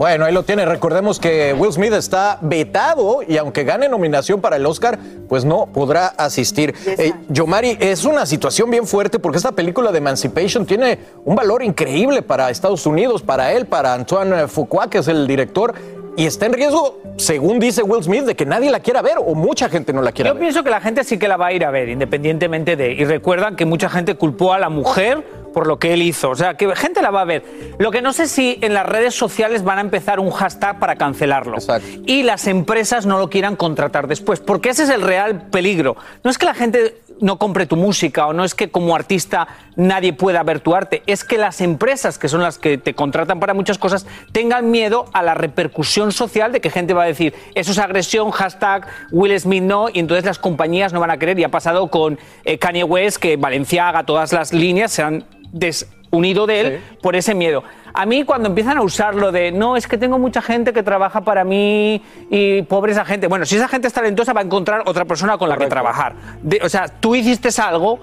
Bueno, 0.00 0.24
ahí 0.24 0.32
lo 0.32 0.44
tiene. 0.44 0.64
Recordemos 0.64 1.20
que 1.20 1.52
Will 1.52 1.74
Smith 1.74 1.92
está 1.92 2.38
vetado 2.40 3.18
y 3.22 3.36
aunque 3.36 3.64
gane 3.64 3.86
nominación 3.86 4.40
para 4.40 4.56
el 4.56 4.64
Oscar, 4.64 4.98
pues 5.28 5.44
no 5.44 5.66
podrá 5.66 6.06
asistir. 6.06 6.74
Eh, 6.86 7.12
Yomari, 7.28 7.76
es 7.78 8.06
una 8.06 8.24
situación 8.24 8.70
bien 8.70 8.86
fuerte 8.86 9.18
porque 9.18 9.36
esta 9.36 9.52
película 9.52 9.92
de 9.92 9.98
Emancipation 9.98 10.64
tiene 10.64 10.98
un 11.26 11.36
valor 11.36 11.62
increíble 11.62 12.22
para 12.22 12.48
Estados 12.48 12.86
Unidos, 12.86 13.20
para 13.20 13.52
él, 13.52 13.66
para 13.66 13.92
Antoine 13.92 14.48
Fuqua, 14.48 14.88
que 14.88 14.96
es 14.96 15.08
el 15.08 15.26
director, 15.26 15.74
y 16.16 16.24
está 16.24 16.46
en 16.46 16.54
riesgo, 16.54 16.98
según 17.16 17.58
dice 17.58 17.82
Will 17.82 18.02
Smith, 18.02 18.24
de 18.24 18.34
que 18.34 18.46
nadie 18.46 18.70
la 18.70 18.80
quiera 18.80 19.02
ver 19.02 19.18
o 19.18 19.34
mucha 19.34 19.68
gente 19.68 19.92
no 19.92 20.00
la 20.00 20.12
quiera 20.12 20.30
Yo 20.30 20.34
ver. 20.34 20.40
pienso 20.40 20.64
que 20.64 20.70
la 20.70 20.80
gente 20.80 21.04
sí 21.04 21.18
que 21.18 21.28
la 21.28 21.36
va 21.36 21.48
a 21.48 21.52
ir 21.52 21.62
a 21.62 21.70
ver, 21.70 21.90
independientemente 21.90 22.74
de. 22.74 22.92
Y 22.92 23.04
recuerdan 23.04 23.54
que 23.54 23.66
mucha 23.66 23.90
gente 23.90 24.14
culpó 24.14 24.54
a 24.54 24.58
la 24.58 24.70
mujer 24.70 25.22
por 25.52 25.66
lo 25.66 25.78
que 25.78 25.92
él 25.92 26.02
hizo. 26.02 26.30
O 26.30 26.36
sea, 26.36 26.54
que 26.54 26.74
gente 26.76 27.02
la 27.02 27.10
va 27.10 27.22
a 27.22 27.24
ver. 27.24 27.44
Lo 27.78 27.90
que 27.90 28.02
no 28.02 28.12
sé 28.12 28.26
si 28.26 28.58
en 28.60 28.74
las 28.74 28.86
redes 28.86 29.14
sociales 29.14 29.64
van 29.64 29.78
a 29.78 29.80
empezar 29.80 30.20
un 30.20 30.30
hashtag 30.30 30.78
para 30.78 30.96
cancelarlo. 30.96 31.58
Y 32.06 32.22
las 32.22 32.46
empresas 32.46 33.06
no 33.06 33.18
lo 33.18 33.30
quieran 33.30 33.56
contratar 33.56 34.06
después. 34.06 34.40
Porque 34.40 34.70
ese 34.70 34.84
es 34.84 34.90
el 34.90 35.02
real 35.02 35.48
peligro. 35.50 35.96
No 36.24 36.30
es 36.30 36.38
que 36.38 36.46
la 36.46 36.54
gente 36.54 37.00
no 37.20 37.38
compre 37.38 37.66
tu 37.66 37.76
música 37.76 38.26
o 38.26 38.32
no 38.32 38.44
es 38.44 38.54
que 38.54 38.70
como 38.70 38.94
artista 38.94 39.48
nadie 39.76 40.12
pueda 40.12 40.42
ver 40.42 40.60
tu 40.60 40.74
arte, 40.74 41.02
es 41.06 41.24
que 41.24 41.38
las 41.38 41.60
empresas, 41.60 42.18
que 42.18 42.28
son 42.28 42.42
las 42.42 42.58
que 42.58 42.78
te 42.78 42.94
contratan 42.94 43.40
para 43.40 43.54
muchas 43.54 43.78
cosas, 43.78 44.06
tengan 44.32 44.70
miedo 44.70 45.06
a 45.12 45.22
la 45.22 45.34
repercusión 45.34 46.12
social 46.12 46.52
de 46.52 46.60
que 46.60 46.70
gente 46.70 46.94
va 46.94 47.04
a 47.04 47.06
decir, 47.06 47.34
eso 47.54 47.72
es 47.72 47.78
agresión, 47.78 48.30
hashtag 48.30 48.86
Will 49.10 49.38
Smith 49.38 49.62
no, 49.62 49.88
y 49.88 49.98
entonces 49.98 50.24
las 50.24 50.38
compañías 50.38 50.92
no 50.92 51.00
van 51.00 51.10
a 51.10 51.18
querer. 51.18 51.38
Y 51.38 51.44
ha 51.44 51.50
pasado 51.50 51.88
con 51.88 52.18
eh, 52.44 52.58
Kanye 52.58 52.84
West, 52.84 53.18
que 53.18 53.36
Valenciaga, 53.36 54.04
todas 54.04 54.32
las 54.32 54.52
líneas 54.52 54.92
se 54.92 55.02
han 55.02 55.24
desunido 55.52 56.46
de 56.46 56.60
él 56.60 56.80
por 57.02 57.16
ese 57.16 57.34
miedo. 57.34 57.62
A 57.92 58.06
mí 58.06 58.24
cuando 58.24 58.48
empiezan 58.48 58.78
a 58.78 58.82
usarlo 58.82 59.32
de, 59.32 59.50
no, 59.52 59.76
es 59.76 59.86
que 59.88 59.98
tengo 59.98 60.18
mucha 60.18 60.40
gente 60.42 60.72
que 60.72 60.82
trabaja 60.82 61.22
para 61.22 61.44
mí 61.44 62.00
y 62.30 62.62
pobre 62.62 62.92
esa 62.92 63.04
gente. 63.04 63.26
Bueno, 63.26 63.44
si 63.46 63.56
esa 63.56 63.68
gente 63.68 63.88
es 63.88 63.92
talentosa 63.94 64.32
va 64.32 64.40
a 64.40 64.44
encontrar 64.44 64.82
otra 64.86 65.04
persona 65.04 65.38
con 65.38 65.48
la 65.48 65.56
que 65.56 65.66
trabajar. 65.66 66.14
De- 66.42 66.60
o 66.62 66.68
sea, 66.68 66.86
tú 66.88 67.14
hiciste 67.16 67.48
algo 67.60 67.98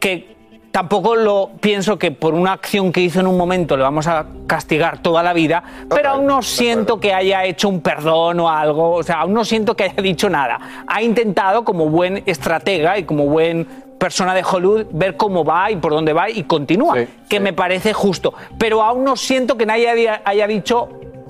que 0.00 0.36
tampoco 0.72 1.16
lo 1.16 1.50
pienso 1.60 1.98
que 1.98 2.10
por 2.10 2.34
una 2.34 2.52
acción 2.52 2.92
que 2.92 3.00
hizo 3.00 3.20
en 3.20 3.26
un 3.26 3.36
momento 3.36 3.76
le 3.76 3.82
vamos 3.82 4.06
a 4.06 4.26
castigar 4.46 5.02
toda 5.02 5.22
la 5.22 5.32
vida, 5.32 5.62
pero 5.88 6.10
aún 6.10 6.26
no 6.26 6.42
siento 6.42 7.00
que 7.00 7.12
haya 7.12 7.44
hecho 7.44 7.68
un 7.68 7.80
perdón 7.80 8.38
o 8.40 8.48
algo, 8.50 8.92
o 8.92 9.02
sea, 9.02 9.20
aún 9.20 9.32
no 9.34 9.44
siento 9.44 9.74
que 9.74 9.84
haya 9.84 10.02
dicho 10.02 10.28
nada. 10.30 10.84
Ha 10.86 11.02
intentado 11.02 11.64
como 11.64 11.88
buen 11.88 12.22
estratega 12.26 12.98
y 12.98 13.04
como 13.04 13.24
buen 13.26 13.66
persona 13.98 14.34
de 14.34 14.42
Hollywood 14.42 14.86
ver 14.90 15.16
cómo 15.16 15.44
va 15.44 15.70
y 15.70 15.76
por 15.76 15.92
dónde 15.92 16.12
va 16.12 16.30
y 16.30 16.44
continúa, 16.44 16.96
que 17.28 17.40
me 17.40 17.52
parece 17.52 17.92
justo, 17.92 18.32
pero 18.58 18.82
aún 18.82 19.04
no 19.04 19.16
siento 19.16 19.56
que 19.56 19.66
nadie 19.66 19.88
haya, 19.90 20.22
haya 20.24 20.46
dicho 20.46 20.88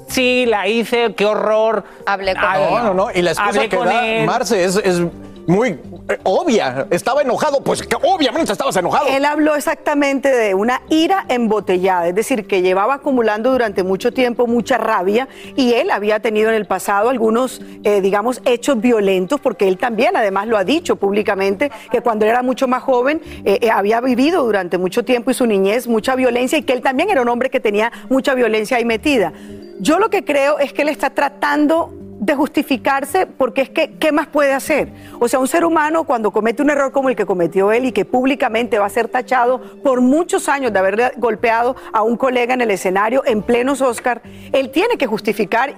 Sí, 0.08 0.46
la 0.46 0.66
hice, 0.66 1.14
qué 1.14 1.26
horror. 1.26 1.84
Hablé 2.06 2.34
con 2.34 2.42
No, 2.42 2.82
no, 2.82 2.94
no. 2.94 3.08
Y 3.14 3.20
la 3.20 3.32
excusa 3.32 3.50
Hablé 3.50 3.68
que 3.68 3.76
da 3.76 4.06
él. 4.06 4.26
Marce 4.26 4.64
es, 4.64 4.76
es 4.76 5.02
muy 5.48 5.70
eh, 5.70 6.18
obvia. 6.22 6.86
Estaba 6.90 7.22
enojado, 7.22 7.62
pues 7.64 7.82
que 7.82 7.96
obviamente 7.96 8.52
estabas 8.52 8.76
enojado. 8.76 9.08
Él 9.08 9.24
habló 9.24 9.56
exactamente 9.56 10.30
de 10.30 10.54
una 10.54 10.82
ira 10.90 11.24
embotellada, 11.28 12.06
es 12.06 12.14
decir, 12.14 12.46
que 12.46 12.62
llevaba 12.62 12.94
acumulando 12.94 13.50
durante 13.50 13.82
mucho 13.82 14.12
tiempo 14.12 14.46
mucha 14.46 14.76
rabia 14.78 15.26
y 15.56 15.72
él 15.72 15.90
había 15.90 16.20
tenido 16.20 16.50
en 16.50 16.54
el 16.54 16.66
pasado 16.66 17.08
algunos, 17.08 17.62
eh, 17.82 18.00
digamos, 18.00 18.42
hechos 18.44 18.80
violentos, 18.80 19.40
porque 19.40 19.68
él 19.68 19.78
también 19.78 20.16
además 20.16 20.46
lo 20.46 20.58
ha 20.58 20.64
dicho 20.64 20.96
públicamente, 20.96 21.72
que 21.90 22.02
cuando 22.02 22.26
era 22.26 22.42
mucho 22.42 22.68
más 22.68 22.82
joven 22.82 23.22
eh, 23.44 23.58
eh, 23.62 23.70
había 23.70 24.00
vivido 24.00 24.44
durante 24.44 24.76
mucho 24.76 25.04
tiempo 25.04 25.30
y 25.30 25.34
su 25.34 25.46
niñez 25.46 25.88
mucha 25.88 26.14
violencia 26.14 26.58
y 26.58 26.62
que 26.62 26.74
él 26.74 26.82
también 26.82 27.08
era 27.08 27.22
un 27.22 27.28
hombre 27.28 27.48
que 27.48 27.60
tenía 27.60 27.90
mucha 28.10 28.34
violencia 28.34 28.76
ahí 28.76 28.84
metida. 28.84 29.32
Yo 29.80 29.98
lo 29.98 30.10
que 30.10 30.24
creo 30.24 30.58
es 30.58 30.72
que 30.72 30.82
él 30.82 30.88
está 30.88 31.10
tratando 31.10 31.94
de 32.20 32.34
justificarse 32.34 33.26
porque 33.26 33.62
es 33.62 33.70
que, 33.70 33.92
¿qué 33.92 34.12
más 34.12 34.26
puede 34.26 34.52
hacer? 34.52 34.92
O 35.20 35.28
sea, 35.28 35.38
un 35.38 35.48
ser 35.48 35.64
humano 35.64 36.04
cuando 36.04 36.30
comete 36.30 36.62
un 36.62 36.70
error 36.70 36.92
como 36.92 37.08
el 37.08 37.16
que 37.16 37.26
cometió 37.26 37.72
él 37.72 37.86
y 37.86 37.92
que 37.92 38.04
públicamente 38.04 38.78
va 38.78 38.86
a 38.86 38.90
ser 38.90 39.08
tachado 39.08 39.60
por 39.82 40.00
muchos 40.00 40.48
años 40.48 40.72
de 40.72 40.78
haber 40.78 41.12
golpeado 41.16 41.76
a 41.92 42.02
un 42.02 42.16
colega 42.16 42.54
en 42.54 42.60
el 42.60 42.70
escenario 42.70 43.22
en 43.24 43.42
plenos 43.42 43.80
Oscar, 43.80 44.22
él 44.52 44.70
tiene 44.70 44.96
que 44.96 45.06
justificar 45.06 45.74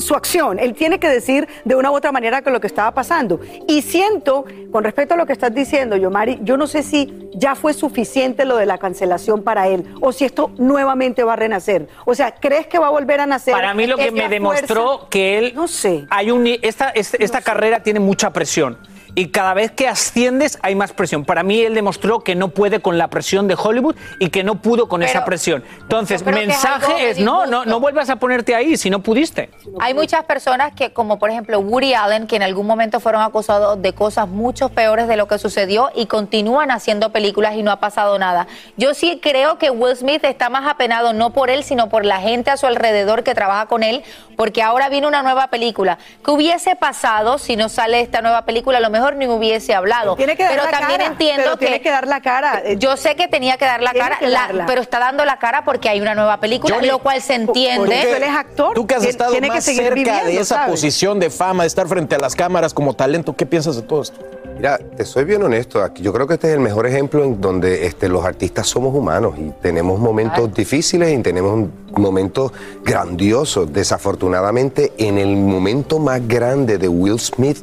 su 0.00 0.14
acción, 0.14 0.58
él 0.58 0.74
tiene 0.74 0.98
que 0.98 1.08
decir 1.08 1.48
de 1.64 1.74
una 1.74 1.90
u 1.90 1.94
otra 1.94 2.12
manera 2.12 2.42
que 2.42 2.50
lo 2.50 2.60
que 2.60 2.66
estaba 2.66 2.92
pasando. 2.92 3.40
Y 3.68 3.82
siento, 3.82 4.44
con 4.72 4.84
respecto 4.84 5.14
a 5.14 5.16
lo 5.16 5.26
que 5.26 5.32
estás 5.32 5.54
diciendo, 5.54 5.96
Yomari, 5.96 6.38
yo 6.42 6.56
no 6.56 6.66
sé 6.66 6.82
si 6.82 7.28
ya 7.34 7.54
fue 7.54 7.74
suficiente 7.74 8.44
lo 8.44 8.56
de 8.56 8.66
la 8.66 8.78
cancelación 8.78 9.42
para 9.42 9.68
él 9.68 9.84
o 10.00 10.12
si 10.12 10.24
esto 10.24 10.50
nuevamente 10.58 11.24
va 11.24 11.34
a 11.34 11.36
renacer. 11.36 11.88
O 12.04 12.14
sea, 12.14 12.32
¿crees 12.32 12.66
que 12.66 12.78
va 12.78 12.88
a 12.88 12.90
volver 12.90 13.20
a 13.20 13.26
nacer? 13.26 13.54
Para 13.54 13.74
mí 13.74 13.86
lo 13.86 13.96
que 13.96 14.10
me 14.10 14.28
demostró 14.28 14.86
fuerza? 14.86 15.06
que 15.10 15.38
él 15.38 15.52
no 15.54 15.68
sé. 15.68 16.06
Hay 16.10 16.30
un 16.30 16.46
esta 16.46 16.90
esta, 16.90 17.16
esta 17.18 17.40
carrera 17.40 17.82
tiene 17.82 18.00
mucha 18.00 18.32
presión 18.32 18.78
y 19.14 19.28
cada 19.28 19.54
vez 19.54 19.70
que 19.70 19.88
asciendes 19.88 20.58
hay 20.62 20.74
más 20.74 20.92
presión. 20.92 21.24
Para 21.24 21.42
mí 21.42 21.60
él 21.60 21.74
demostró 21.74 22.20
que 22.20 22.34
no 22.34 22.48
puede 22.48 22.80
con 22.80 22.98
la 22.98 23.08
presión 23.08 23.48
de 23.48 23.56
Hollywood 23.60 23.96
y 24.18 24.30
que 24.30 24.44
no 24.44 24.60
pudo 24.62 24.88
con 24.88 25.02
esa 25.02 25.24
presión. 25.24 25.64
Entonces, 25.80 26.24
mensaje 26.24 27.10
es 27.10 27.18
no, 27.18 27.46
no 27.46 27.64
no 27.64 27.80
vuelvas 27.80 28.10
a 28.10 28.16
ponerte 28.16 28.54
ahí 28.54 28.76
si 28.76 28.90
no 28.90 29.00
pudiste. 29.00 29.50
Hay 29.80 29.94
muchas 29.94 30.24
personas 30.24 30.72
que, 30.74 30.92
como 30.92 31.18
por 31.18 31.30
ejemplo 31.30 31.58
Woody 31.60 31.94
Allen, 31.94 32.26
que 32.26 32.36
en 32.36 32.42
algún 32.42 32.66
momento 32.66 33.00
fueron 33.00 33.22
acusados 33.22 33.80
de 33.80 33.92
cosas 33.92 34.28
mucho 34.28 34.70
peores 34.70 35.08
de 35.08 35.16
lo 35.16 35.28
que 35.28 35.38
sucedió 35.38 35.90
y 35.94 36.06
continúan 36.06 36.70
haciendo 36.70 37.10
películas 37.10 37.54
y 37.56 37.62
no 37.62 37.70
ha 37.70 37.80
pasado 37.80 38.18
nada. 38.18 38.46
Yo 38.76 38.94
sí 38.94 39.20
creo 39.22 39.58
que 39.58 39.70
Will 39.70 39.96
Smith 39.96 40.24
está 40.24 40.50
más 40.50 40.68
apenado 40.68 41.12
no 41.12 41.30
por 41.30 41.50
él, 41.50 41.64
sino 41.64 41.88
por 41.88 42.04
la 42.04 42.20
gente 42.20 42.50
a 42.50 42.56
su 42.56 42.66
alrededor 42.66 43.22
que 43.22 43.34
trabaja 43.34 43.66
con 43.66 43.82
él, 43.82 44.02
porque 44.36 44.62
ahora 44.62 44.88
viene 44.88 45.06
una 45.06 45.22
nueva 45.22 45.48
película. 45.48 45.98
¿Qué 46.24 46.30
hubiese 46.30 46.76
pasado 46.76 47.38
si 47.38 47.56
no 47.56 47.68
sale 47.68 48.00
esta 48.00 48.20
nueva 48.20 48.44
película? 48.44 48.78
A 48.78 48.80
lo 48.80 48.90
mejor 48.90 48.99
ni 49.16 49.26
hubiese 49.26 49.74
hablado. 49.74 50.16
Tiene 50.16 50.36
que 50.36 50.42
dar 50.44 50.52
pero 50.52 50.64
la 50.64 50.70
también 50.70 50.98
cara, 51.00 51.10
entiendo 51.12 51.42
pero 51.44 51.56
que 51.58 51.66
tiene 51.66 51.80
que 51.80 51.90
dar 51.90 52.06
la 52.06 52.20
cara. 52.20 52.62
Yo 52.74 52.96
sé 52.96 53.16
que 53.16 53.28
tenía 53.28 53.56
que 53.56 53.64
dar 53.64 53.82
la 53.82 53.92
Tiene 53.92 54.08
cara, 54.08 54.28
la- 54.52 54.66
pero 54.66 54.80
está 54.80 54.98
dando 54.98 55.24
la 55.24 55.38
cara 55.38 55.64
porque 55.64 55.88
hay 55.88 56.00
una 56.00 56.14
nueva 56.14 56.38
película, 56.40 56.74
Johnny, 56.76 56.88
lo 56.88 56.98
cual 57.00 57.20
se 57.22 57.34
entiende. 57.34 58.20
Tú 58.74 58.86
que 58.86 58.94
has 58.94 59.04
estado 59.04 59.34
más 59.40 59.64
cerca 59.64 60.24
de 60.24 60.38
esa 60.38 60.66
posición 60.66 61.18
de 61.18 61.30
fama, 61.30 61.64
de 61.64 61.68
estar 61.68 61.86
frente 61.88 62.14
a 62.14 62.18
las 62.18 62.34
cámaras 62.34 62.74
como 62.74 62.94
talento, 62.94 63.34
¿qué 63.34 63.46
piensas 63.46 63.76
de 63.76 63.82
todo 63.82 64.02
esto? 64.02 64.20
Mira, 64.56 64.78
te 64.78 65.06
soy 65.06 65.24
bien 65.24 65.42
honesto. 65.42 65.82
aquí 65.82 66.02
Yo 66.02 66.12
creo 66.12 66.26
que 66.26 66.34
este 66.34 66.48
es 66.48 66.52
el 66.54 66.60
mejor 66.60 66.86
ejemplo 66.86 67.24
en 67.24 67.40
donde 67.40 67.86
este, 67.86 68.08
los 68.10 68.22
artistas 68.26 68.66
somos 68.68 68.94
humanos 68.94 69.34
y 69.38 69.50
tenemos 69.62 69.98
momentos 69.98 70.52
difíciles 70.52 71.10
y 71.18 71.22
tenemos 71.22 71.66
momentos 71.92 72.52
grandiosos. 72.84 73.72
Desafortunadamente, 73.72 74.92
en 74.98 75.16
el 75.16 75.34
momento 75.34 75.98
más 75.98 76.26
grande 76.28 76.76
de 76.76 76.88
Will 76.88 77.18
Smith, 77.18 77.56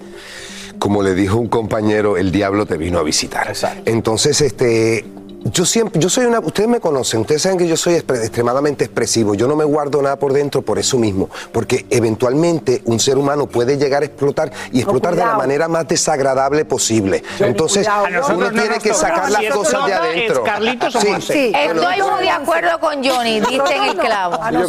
como 0.80 1.04
le 1.04 1.16
dijo 1.16 1.38
un 1.38 1.48
compañero, 1.48 2.18
el 2.18 2.32
diablo 2.32 2.66
te 2.66 2.78
vino 2.78 3.00
a 3.00 3.04
visitar. 3.04 3.54
Entonces, 3.86 4.42
este, 4.42 5.06
yo 5.52 5.66
siempre, 5.66 6.00
yo 6.02 6.10
soy 6.10 6.26
una, 6.26 6.40
ustedes 6.40 6.70
me 6.70 6.80
conocen, 6.80 7.22
ustedes 7.22 7.42
saben 7.42 7.58
que 7.58 7.68
yo 7.68 7.78
soy 7.78 7.96
expre- 7.96 8.22
extremadamente 8.22 8.86
expresivo, 8.86 9.36
yo 9.36 9.48
no 9.48 9.56
me 9.56 9.64
guardo 9.66 10.02
nada 10.02 10.18
por 10.18 10.34
dentro 10.34 10.62
por 10.62 10.80
eso 10.80 10.98
mismo, 10.98 11.30
porque 11.52 11.86
eventualmente 11.90 12.82
un 12.86 13.00
ser 13.00 13.18
humano 13.18 13.48
puede 13.48 13.78
llegar 13.78 14.02
a 14.02 14.06
explotar 14.06 14.52
y 14.72 14.80
explotar 14.82 15.16
de 15.16 15.24
la 15.26 15.36
manera 15.36 15.68
más 15.68 15.88
desagradable 15.88 16.66
posible. 16.66 17.24
Entonces, 17.40 17.88
A 17.88 18.10
nosotros 18.10 18.38
uno 18.38 18.52
no 18.52 18.62
tiene 18.62 18.80
que 18.80 18.94
sacar 18.94 19.30
las 19.30 19.42
Si 19.42 19.50
cosas 19.50 19.86
de 19.86 19.94
adentro. 19.94 20.44
Carlitos 20.44 20.96
o 20.96 21.02
Monse. 21.02 21.50
Estoy 21.50 22.02
muy 22.02 22.24
de 22.24 22.30
acuerdo 22.30 22.80
con 22.80 23.04
Johnny, 23.04 23.40
diste 23.40 23.76
en 23.76 23.84
el 23.84 23.98
clavo. 23.98 24.38
Bueno, 24.38 24.68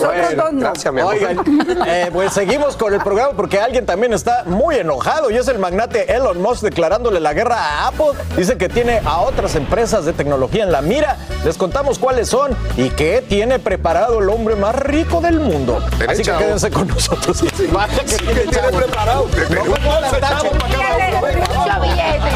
Gracias, 0.52 0.92
mi 0.94 1.00
amor. 1.00 1.14
Oigan, 1.14 1.38
eh, 1.86 2.10
pues 2.12 2.32
seguimos 2.32 2.76
con 2.76 2.92
el 2.94 3.00
programa 3.00 3.32
porque 3.36 3.58
alguien 3.58 3.86
también 3.86 4.12
está 4.12 4.44
muy 4.46 4.76
enojado 4.76 5.30
y 5.30 5.36
es 5.36 5.48
el 5.48 5.58
magnate 5.58 6.12
Elon 6.12 6.40
Musk 6.40 6.62
declarándole 6.62 7.20
la 7.20 7.32
guerra 7.34 7.56
a 7.56 7.88
Apple. 7.88 8.12
Dice 8.36 8.56
que 8.56 8.68
tiene 8.68 9.00
a 9.04 9.20
otras 9.20 9.54
empresas 9.54 10.04
de 10.04 10.12
tecnología 10.12 10.67
en 10.68 10.72
la 10.72 10.82
mira. 10.82 11.16
Les 11.44 11.56
contamos 11.56 11.98
cuáles 11.98 12.28
son 12.28 12.56
y 12.76 12.90
qué 12.90 13.24
tiene 13.26 13.58
preparado 13.58 14.20
el 14.20 14.28
hombre 14.28 14.54
más 14.54 14.74
rico 14.76 15.20
del 15.20 15.40
mundo. 15.40 15.84
Así 16.08 16.22
que 16.22 16.30
quédense 16.32 16.70
con 16.70 16.86
nosotros. 16.88 17.42
Vaya 17.72 18.02
que 18.02 18.08
Sí, 18.08 18.16
tiene 18.18 18.34
que 18.34 18.40
tiene 18.48 18.52
chavo. 18.68 18.76
preparado. 18.78 19.26
No 19.50 19.64
me 19.64 19.70
pongas 19.80 20.20
tache. 20.20 20.50
Mucho 20.50 21.80
billete. 21.82 22.30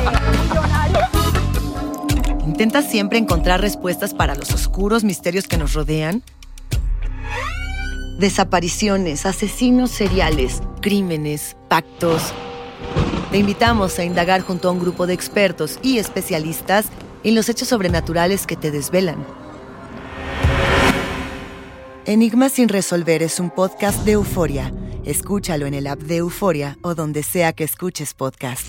¿Intentas 2.47 2.85
siempre 2.87 3.19
encontrar 3.19 3.61
respuestas 3.61 4.15
para 4.15 4.35
los 4.35 4.51
oscuros 4.53 5.05
misterios 5.05 5.47
que 5.47 5.57
nos 5.57 5.73
rodean? 5.75 6.23
Desapariciones, 8.19 9.27
asesinos 9.27 9.91
seriales, 9.91 10.61
crímenes, 10.81 11.57
pactos. 11.69 12.33
Te 13.31 13.39
invitamos 13.39 13.99
a 13.99 14.05
indagar 14.05 14.43
junto 14.43 14.69
a 14.69 14.73
un 14.73 14.79
grupo 14.79 15.07
de 15.07 15.15
expertos 15.15 15.79
y 15.83 15.99
especialistas 15.99 16.85
en 17.25 17.35
los 17.35 17.49
hechos 17.49 17.69
sobrenaturales 17.69 18.47
que 18.47 18.57
te 18.57 18.71
desvelan. 18.71 19.25
Enigma 22.05 22.49
sin 22.49 22.69
resolver 22.69 23.23
es 23.23 23.39
un 23.39 23.51
podcast 23.51 24.05
de 24.05 24.13
euforia. 24.13 24.73
Escúchalo 25.05 25.67
en 25.67 25.75
el 25.75 25.87
app 25.87 26.01
de 26.01 26.17
Euforia 26.17 26.79
o 26.83 26.95
donde 26.95 27.23
sea 27.23 27.53
que 27.53 27.65
escuches 27.65 28.15
podcast. 28.15 28.67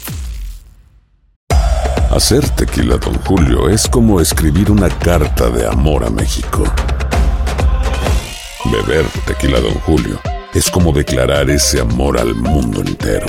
Hacer 2.11 2.47
tequila, 2.49 2.97
Don 2.97 3.15
Julio, 3.21 3.69
es 3.69 3.87
como 3.87 4.21
escribir 4.21 4.69
una 4.69 4.87
carta 4.87 5.49
de 5.49 5.65
amor 5.65 6.03
a 6.03 6.11
México. 6.11 6.63
Beber 8.65 9.05
tequila, 9.25 9.59
Don 9.59 9.73
Julio, 9.79 10.19
es 10.53 10.69
como 10.69 10.91
declarar 10.91 11.49
ese 11.49 11.81
amor 11.81 12.19
al 12.19 12.35
mundo 12.35 12.81
entero. 12.81 13.25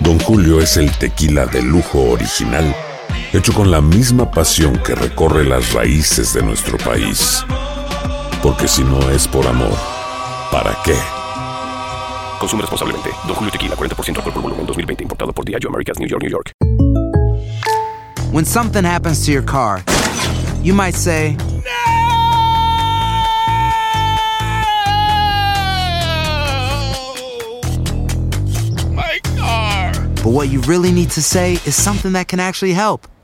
Don 0.00 0.20
Julio 0.20 0.60
es 0.60 0.76
el 0.76 0.88
tequila 0.98 1.46
de 1.46 1.62
lujo 1.62 2.00
original, 2.12 2.72
hecho 3.36 3.52
con 3.52 3.70
la 3.70 3.82
misma 3.82 4.30
pasión 4.30 4.78
que 4.78 4.94
recorre 4.94 5.44
las 5.44 5.74
raíces 5.74 6.32
de 6.32 6.42
nuestro 6.42 6.78
país. 6.78 7.44
Porque 8.42 8.66
si 8.66 8.82
no 8.82 9.10
es 9.10 9.28
por 9.28 9.46
amor, 9.46 9.76
¿para 10.50 10.76
qué? 10.82 10.94
Consume 12.40 12.62
responsablemente. 12.62 13.10
Don 13.26 13.34
Julio 13.34 13.52
Tequila, 13.52 13.76
40% 13.76 14.16
alcohol 14.16 14.32
por 14.32 14.42
volumen, 14.42 14.66
2020. 14.66 15.02
Importado 15.02 15.32
por 15.34 15.44
Diageo 15.44 15.68
Americas, 15.68 15.98
New 15.98 16.08
York, 16.08 16.22
New 16.22 16.30
York. 16.30 16.52
When 18.32 18.46
something 18.46 18.84
happens 18.84 19.24
to 19.26 19.32
your 19.32 19.44
car, 19.44 19.82
you 20.62 20.74
might 20.74 20.94
say, 20.94 21.36
My 28.92 29.20
car. 29.36 29.92
but 30.22 30.30
what 30.30 30.48
you 30.48 30.62
really 30.62 30.90
need 30.90 31.10
to 31.10 31.22
say 31.22 31.54
is 31.66 31.74
something 31.74 32.12
that 32.12 32.28
can 32.28 32.40
actually 32.40 32.72
help. 32.72 33.06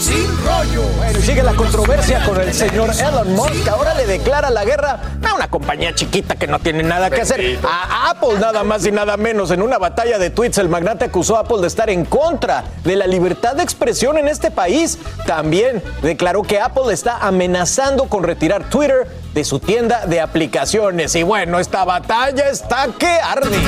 Sin 0.00 0.26
rollo. 0.44 0.82
Bueno, 0.96 1.18
y 1.18 1.22
sigue 1.22 1.42
la 1.42 1.54
controversia 1.54 2.24
con 2.24 2.40
el 2.40 2.52
señor 2.52 2.90
Elon 2.90 3.34
Musk. 3.34 3.68
Ahora 3.68 3.94
le 3.94 4.06
declara 4.06 4.50
la 4.50 4.64
guerra 4.64 5.00
a 5.26 5.34
una 5.34 5.48
compañía 5.48 5.94
chiquita 5.94 6.36
que 6.36 6.46
no 6.46 6.58
tiene 6.58 6.82
nada 6.82 7.10
que 7.10 7.22
hacer. 7.22 7.58
A 7.64 8.10
Apple 8.10 8.38
nada 8.40 8.64
más 8.64 8.84
y 8.86 8.92
nada 8.92 9.16
menos. 9.16 9.50
En 9.50 9.62
una 9.62 9.78
batalla 9.78 10.18
de 10.18 10.30
tweets, 10.30 10.58
el 10.58 10.68
magnate 10.68 11.06
acusó 11.06 11.36
a 11.36 11.40
Apple 11.40 11.58
de 11.60 11.66
estar 11.66 11.88
en 11.90 12.04
contra 12.04 12.64
de 12.84 12.96
la 12.96 13.06
libertad 13.06 13.54
de 13.54 13.62
expresión 13.62 14.18
en 14.18 14.28
este 14.28 14.50
país. 14.50 14.98
También 15.26 15.82
declaró 16.02 16.42
que 16.42 16.60
Apple 16.60 16.92
está 16.92 17.18
amenazando 17.18 18.04
con 18.04 18.24
retirar 18.24 18.68
Twitter 18.68 19.06
de 19.32 19.44
su 19.44 19.60
tienda 19.60 20.06
de 20.06 20.20
aplicaciones. 20.20 21.14
Y 21.14 21.22
bueno, 21.22 21.58
esta 21.58 21.84
batalla 21.84 22.48
está 22.50 22.88
que 22.98 23.06
arde. 23.06 23.58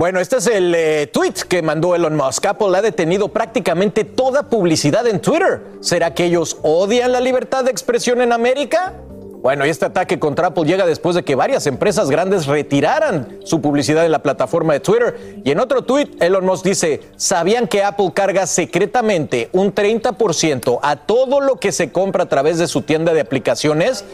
Bueno, 0.00 0.18
este 0.18 0.38
es 0.38 0.46
el 0.46 0.74
eh, 0.74 1.08
tweet 1.08 1.34
que 1.46 1.60
mandó 1.60 1.94
Elon 1.94 2.16
Musk. 2.16 2.46
Apple 2.46 2.74
ha 2.74 2.80
detenido 2.80 3.28
prácticamente 3.28 4.04
toda 4.04 4.44
publicidad 4.44 5.06
en 5.06 5.20
Twitter. 5.20 5.60
¿Será 5.80 6.14
que 6.14 6.24
ellos 6.24 6.56
odian 6.62 7.12
la 7.12 7.20
libertad 7.20 7.64
de 7.64 7.70
expresión 7.70 8.22
en 8.22 8.32
América? 8.32 8.94
Bueno, 9.42 9.66
y 9.66 9.68
este 9.68 9.84
ataque 9.84 10.18
contra 10.18 10.46
Apple 10.46 10.64
llega 10.64 10.86
después 10.86 11.16
de 11.16 11.22
que 11.22 11.34
varias 11.34 11.66
empresas 11.66 12.08
grandes 12.08 12.46
retiraran 12.46 13.40
su 13.44 13.60
publicidad 13.60 14.06
en 14.06 14.12
la 14.12 14.22
plataforma 14.22 14.72
de 14.72 14.80
Twitter. 14.80 15.42
Y 15.44 15.50
en 15.50 15.60
otro 15.60 15.82
tweet, 15.82 16.08
Elon 16.20 16.46
Musk 16.46 16.64
dice, 16.64 17.02
¿sabían 17.16 17.68
que 17.68 17.84
Apple 17.84 18.12
carga 18.14 18.46
secretamente 18.46 19.50
un 19.52 19.74
30% 19.74 20.78
a 20.82 20.96
todo 20.96 21.42
lo 21.42 21.56
que 21.56 21.72
se 21.72 21.92
compra 21.92 22.22
a 22.22 22.28
través 22.30 22.56
de 22.56 22.68
su 22.68 22.80
tienda 22.80 23.12
de 23.12 23.20
aplicaciones? 23.20 24.06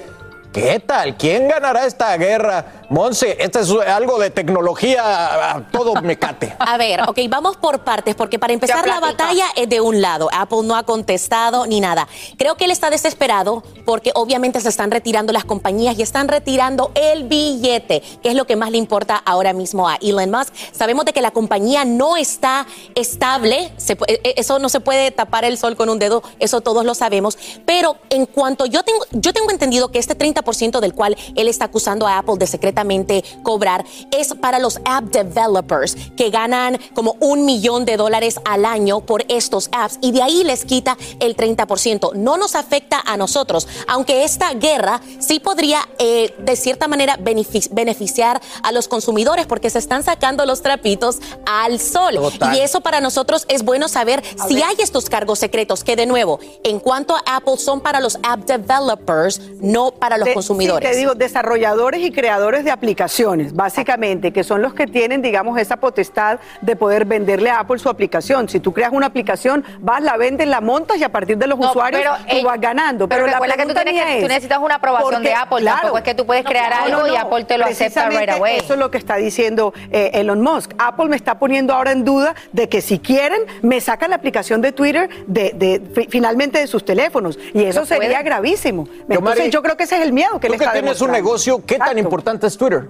¿Qué 0.57 0.81
tal? 0.81 1.19
¿Quién 1.19 1.49
ganará 1.49 1.85
esta 1.85 2.17
guerra? 2.17 2.65
Monse, 2.89 3.37
esto 3.41 3.61
es 3.61 3.71
algo 3.89 4.19
de 4.19 4.31
tecnología, 4.31 5.51
a 5.57 5.67
todo 5.71 5.93
mecate. 6.01 6.57
A 6.59 6.79
ver, 6.79 7.03
ok, 7.07 7.19
vamos 7.29 7.59
por 7.59 7.81
partes, 7.81 8.15
porque 8.15 8.39
para 8.39 8.55
empezar 8.55 8.87
la 8.87 8.99
batalla 9.01 9.45
es 9.55 9.69
de 9.69 9.83
un 9.83 10.01
lado. 10.01 10.31
Apple 10.33 10.61
no 10.65 10.75
ha 10.77 10.85
contestado 10.85 11.67
ni 11.67 11.81
nada. 11.81 12.09
Creo 12.39 12.55
que 12.55 12.65
él 12.65 12.71
está 12.71 12.89
desesperado 12.89 13.65
porque 13.85 14.13
obviamente 14.15 14.59
se 14.63 14.71
están 14.71 14.91
retirando 14.91 15.31
las 15.35 15.45
compañías 15.45 15.99
y 15.99 16.03
están 16.03 16.27
retirando 16.27 16.91
el 16.95 17.25
billete, 17.25 18.01
que 18.23 18.31
es 18.31 18.35
lo 18.35 18.47
que 18.47 18.57
más 18.57 18.71
le 18.71 18.79
importa 18.79 19.17
ahora 19.27 19.53
mismo 19.53 19.87
a 19.91 19.97
Elon 20.01 20.31
Musk. 20.31 20.55
Sabemos 20.73 21.05
de 21.05 21.13
que 21.13 21.21
la 21.21 21.33
compañía 21.33 21.85
no 21.85 22.17
está 22.17 22.67
estable, 22.95 23.73
se 23.77 23.99
pu- 23.99 24.07
eh, 24.09 24.33
eso 24.39 24.59
no 24.59 24.71
se 24.71 24.81
puede 24.81 25.11
tapar 25.11 25.45
el 25.45 25.59
sol 25.59 25.77
con 25.77 25.91
un 25.91 25.99
dedo, 25.99 26.23
eso 26.39 26.63
todos 26.63 26.87
lo 26.87 26.95
sabemos. 26.95 27.37
Pero 27.67 27.97
en 28.09 28.25
cuanto 28.25 28.65
yo 28.65 28.83
tengo, 28.85 29.05
yo 29.11 29.35
tengo 29.35 29.51
entendido 29.51 29.91
que 29.91 29.99
este 29.99 30.17
30% 30.17 30.46
del 30.81 30.95
cual 30.95 31.17
él 31.35 31.49
está 31.49 31.67
acusando 31.67 32.07
a 32.07 32.19
Apple 32.19 32.37
de 32.39 32.47
secretamente 32.47 33.25
cobrar 33.43 33.85
es 34.11 34.35
para 34.35 34.59
los 34.59 34.81
app 34.85 35.05
developers 35.05 35.97
que 36.17 36.31
ganan 36.31 36.79
como 36.95 37.17
un 37.21 37.45
millón 37.45 37.85
de 37.85 37.97
dólares 37.97 38.39
al 38.45 38.65
año 38.65 39.01
por 39.01 39.25
estos 39.29 39.69
apps 39.73 39.99
y 40.01 40.13
de 40.13 40.23
ahí 40.23 40.45
les 40.45 40.65
quita 40.65 40.97
el 41.21 41.37
30%. 41.37 42.15
No 42.15 42.37
nos 42.37 42.55
afecta 42.55 43.01
a 43.05 43.17
nosotros, 43.17 43.67
aunque 43.89 44.25
esta 44.25 44.55
guerra 44.55 45.01
sí 45.19 45.41
podría 45.41 45.81
eh, 45.99 46.35
de 46.39 46.57
cierta 46.57 46.89
manera 46.89 47.17
benefic- 47.19 47.69
beneficiar 47.73 48.41
a 48.63 48.73
los 48.73 48.89
consumidores 48.89 49.47
porque 49.47 49.71
se 49.71 49.79
están 49.79 50.03
sacando 50.03 50.47
los 50.47 50.63
trapitos 50.63 51.19
al 51.47 51.81
sol. 51.81 52.15
Total. 52.15 52.57
Y 52.57 52.61
eso 52.61 52.81
para 52.81 53.01
nosotros 53.01 53.45
es 53.49 53.65
bueno 53.65 53.89
saber 53.89 54.23
si 54.49 54.63
hay 54.63 54.77
estos 54.79 55.09
cargos 55.09 55.39
secretos 55.39 55.83
que 55.85 55.97
de 55.97 56.07
nuevo, 56.07 56.39
en 56.63 56.79
cuanto 56.79 57.17
a 57.17 57.37
Apple, 57.37 57.57
son 57.57 57.81
para 57.81 58.01
los 58.01 58.19
app 58.23 58.45
developers, 58.47 59.41
no 59.61 59.91
para 59.93 60.19
los 60.19 60.27
De- 60.27 60.35
consumidores. 60.37 60.89
sí, 60.89 60.93
te 60.95 60.99
digo, 60.99 61.15
desarrolladores 61.15 62.01
y 62.01 62.11
creadores 62.13 62.65
de 62.65 62.71
aplicaciones, 62.71 63.55
básicamente, 63.55 64.33
que 64.33 64.45
son 64.45 64.63
los 64.63 64.75
que 64.75 64.87
tienen, 64.87 65.23
digamos, 65.23 65.59
esa 65.59 65.77
potestad 65.77 66.39
de 66.61 66.77
poder 66.77 67.05
venderle 67.05 67.51
a 67.51 67.61
Apple 67.61 67.79
su 67.79 67.89
aplicación. 67.89 68.49
Si 68.49 68.61
tú 68.61 68.73
creas 68.73 68.93
una 68.93 69.07
aplicación, 69.07 69.65
vas, 69.81 70.03
la 70.03 70.17
vendes, 70.17 70.47
la 70.49 70.61
montas 70.61 70.99
y 70.99 71.05
a 71.05 71.11
partir 71.11 71.37
de 71.39 71.47
los 71.47 71.59
No, 71.59 71.71
usuarios 71.71 72.03
pero, 72.03 72.17
tú 72.29 72.37
eh, 72.37 72.45
vas 72.45 72.61
ganando. 72.61 73.09
pero 73.09 73.23
Pero, 73.23 73.27
la 73.27 73.33
recuerda 73.35 73.55
que 73.57 73.63
tú 73.63 73.75
pregunta 73.75 73.91
que- 73.91 74.19
tú 74.21 74.25
es, 74.25 74.29
necesitas 74.29 74.59
una 74.59 74.75
aprobación 74.77 75.13
porque, 75.15 75.29
de 75.29 75.35
Apple, 75.35 75.65
tampoco 75.65 75.99
es 75.99 76.05
que 76.05 76.15
tú 76.15 76.27
puedes 76.27 76.45
crear 76.45 76.73
algo 76.73 77.07
y 77.07 77.17
Apple 77.17 77.45
te 77.45 77.59
lo 77.59 77.65
acepta 77.67 78.09
right 78.09 78.31
away. 78.31 78.59
Eso 78.59 78.75
es 78.75 78.79
lo 78.79 78.91
que 78.91 78.99
está 78.99 79.17
diciendo 79.17 79.73
eh, 79.91 80.11
Elon 80.15 80.41
Musk. 80.43 80.73
Apple 80.79 81.07
me 81.07 81.17
está 81.17 81.39
poniendo 81.39 81.75
ahora 81.75 81.93
en 81.93 82.05
duda 82.05 82.35
de 82.53 82.69
que 82.69 82.81
si 82.81 82.99
quieren, 82.99 83.41
me 83.63 83.81
sacan 83.81 84.11
la 84.11 84.17
aplicación 84.17 84.61
de 84.61 84.73
Twitter 84.73 85.09
de, 85.27 85.53
de- 85.55 85.81
fi- 85.95 86.09
finalmente 86.11 86.59
de 86.59 86.67
sus 86.67 86.85
teléfonos. 86.85 87.39
Y 87.55 87.65
eso 87.65 87.85
sería 87.87 88.23
gravísimo. 88.23 88.85
Yo, 88.87 88.93
Entonces 89.09 89.39
Mari, 89.39 89.51
yo 89.51 89.63
creo 89.63 89.77
que 89.77 89.85
ese 89.85 89.97
es 89.97 90.03
el 90.03 90.13
miedo 90.17 90.41
que 90.41 90.49
Tú 90.49 90.55
le 90.55 90.59
que 90.59 90.65
está 90.65 90.73
tienes 90.73 91.01
un 91.01 91.13
negocio, 91.13 91.63
¿qué 91.65 91.79
tan 91.79 91.99
importante 91.99 92.47
es 92.47 92.57
Twitter? 92.57 92.89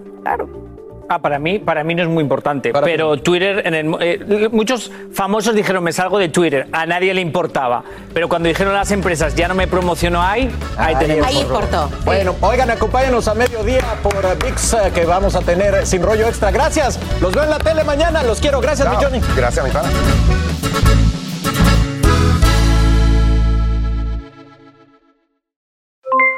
Ah, 1.08 1.20
para 1.20 1.38
mí, 1.38 1.60
para 1.60 1.84
mí 1.84 1.94
no 1.94 2.02
es 2.02 2.08
muy 2.08 2.22
importante. 2.22 2.72
pero 2.72 3.16
Twitter, 3.16 3.62
en 3.64 3.74
el 3.74 3.96
eh, 4.00 4.48
muchos 4.50 4.90
famosos 5.12 5.54
dijeron 5.54 5.84
me 5.84 5.92
salgo 5.92 6.18
de 6.18 6.28
Twitter. 6.28 6.66
A 6.72 6.84
nadie 6.84 7.14
le 7.14 7.20
importaba. 7.20 7.84
Pero 8.12 8.28
cuando 8.28 8.48
dijeron 8.48 8.74
las 8.74 8.90
empresas 8.90 9.34
ya 9.36 9.46
no 9.46 9.54
me 9.54 9.68
promociono 9.68 10.20
ahí, 10.20 10.50
ahí 10.76 10.96
tenemos. 10.96 11.32
otro. 11.48 11.90
Bueno, 12.04 12.34
oigan, 12.40 12.70
acompáñenos 12.70 13.28
a 13.28 13.34
mediodía 13.34 13.84
por 14.02 14.14
VIX 14.42 14.72
eh, 14.72 14.76
que 14.92 15.04
vamos 15.04 15.36
a 15.36 15.42
tener 15.42 15.86
sin 15.86 16.02
rollo 16.02 16.26
extra. 16.26 16.50
Gracias. 16.50 16.98
Los 17.20 17.32
veo 17.32 17.44
en 17.44 17.50
la 17.50 17.58
tele 17.58 17.84
mañana. 17.84 18.24
Los 18.24 18.40
quiero. 18.40 18.60
Gracias, 18.60 18.88
mi 18.90 18.96
Johnny. 18.96 19.20
Gracias, 19.36 19.64
mi 19.64 19.70
pana. 19.70 19.88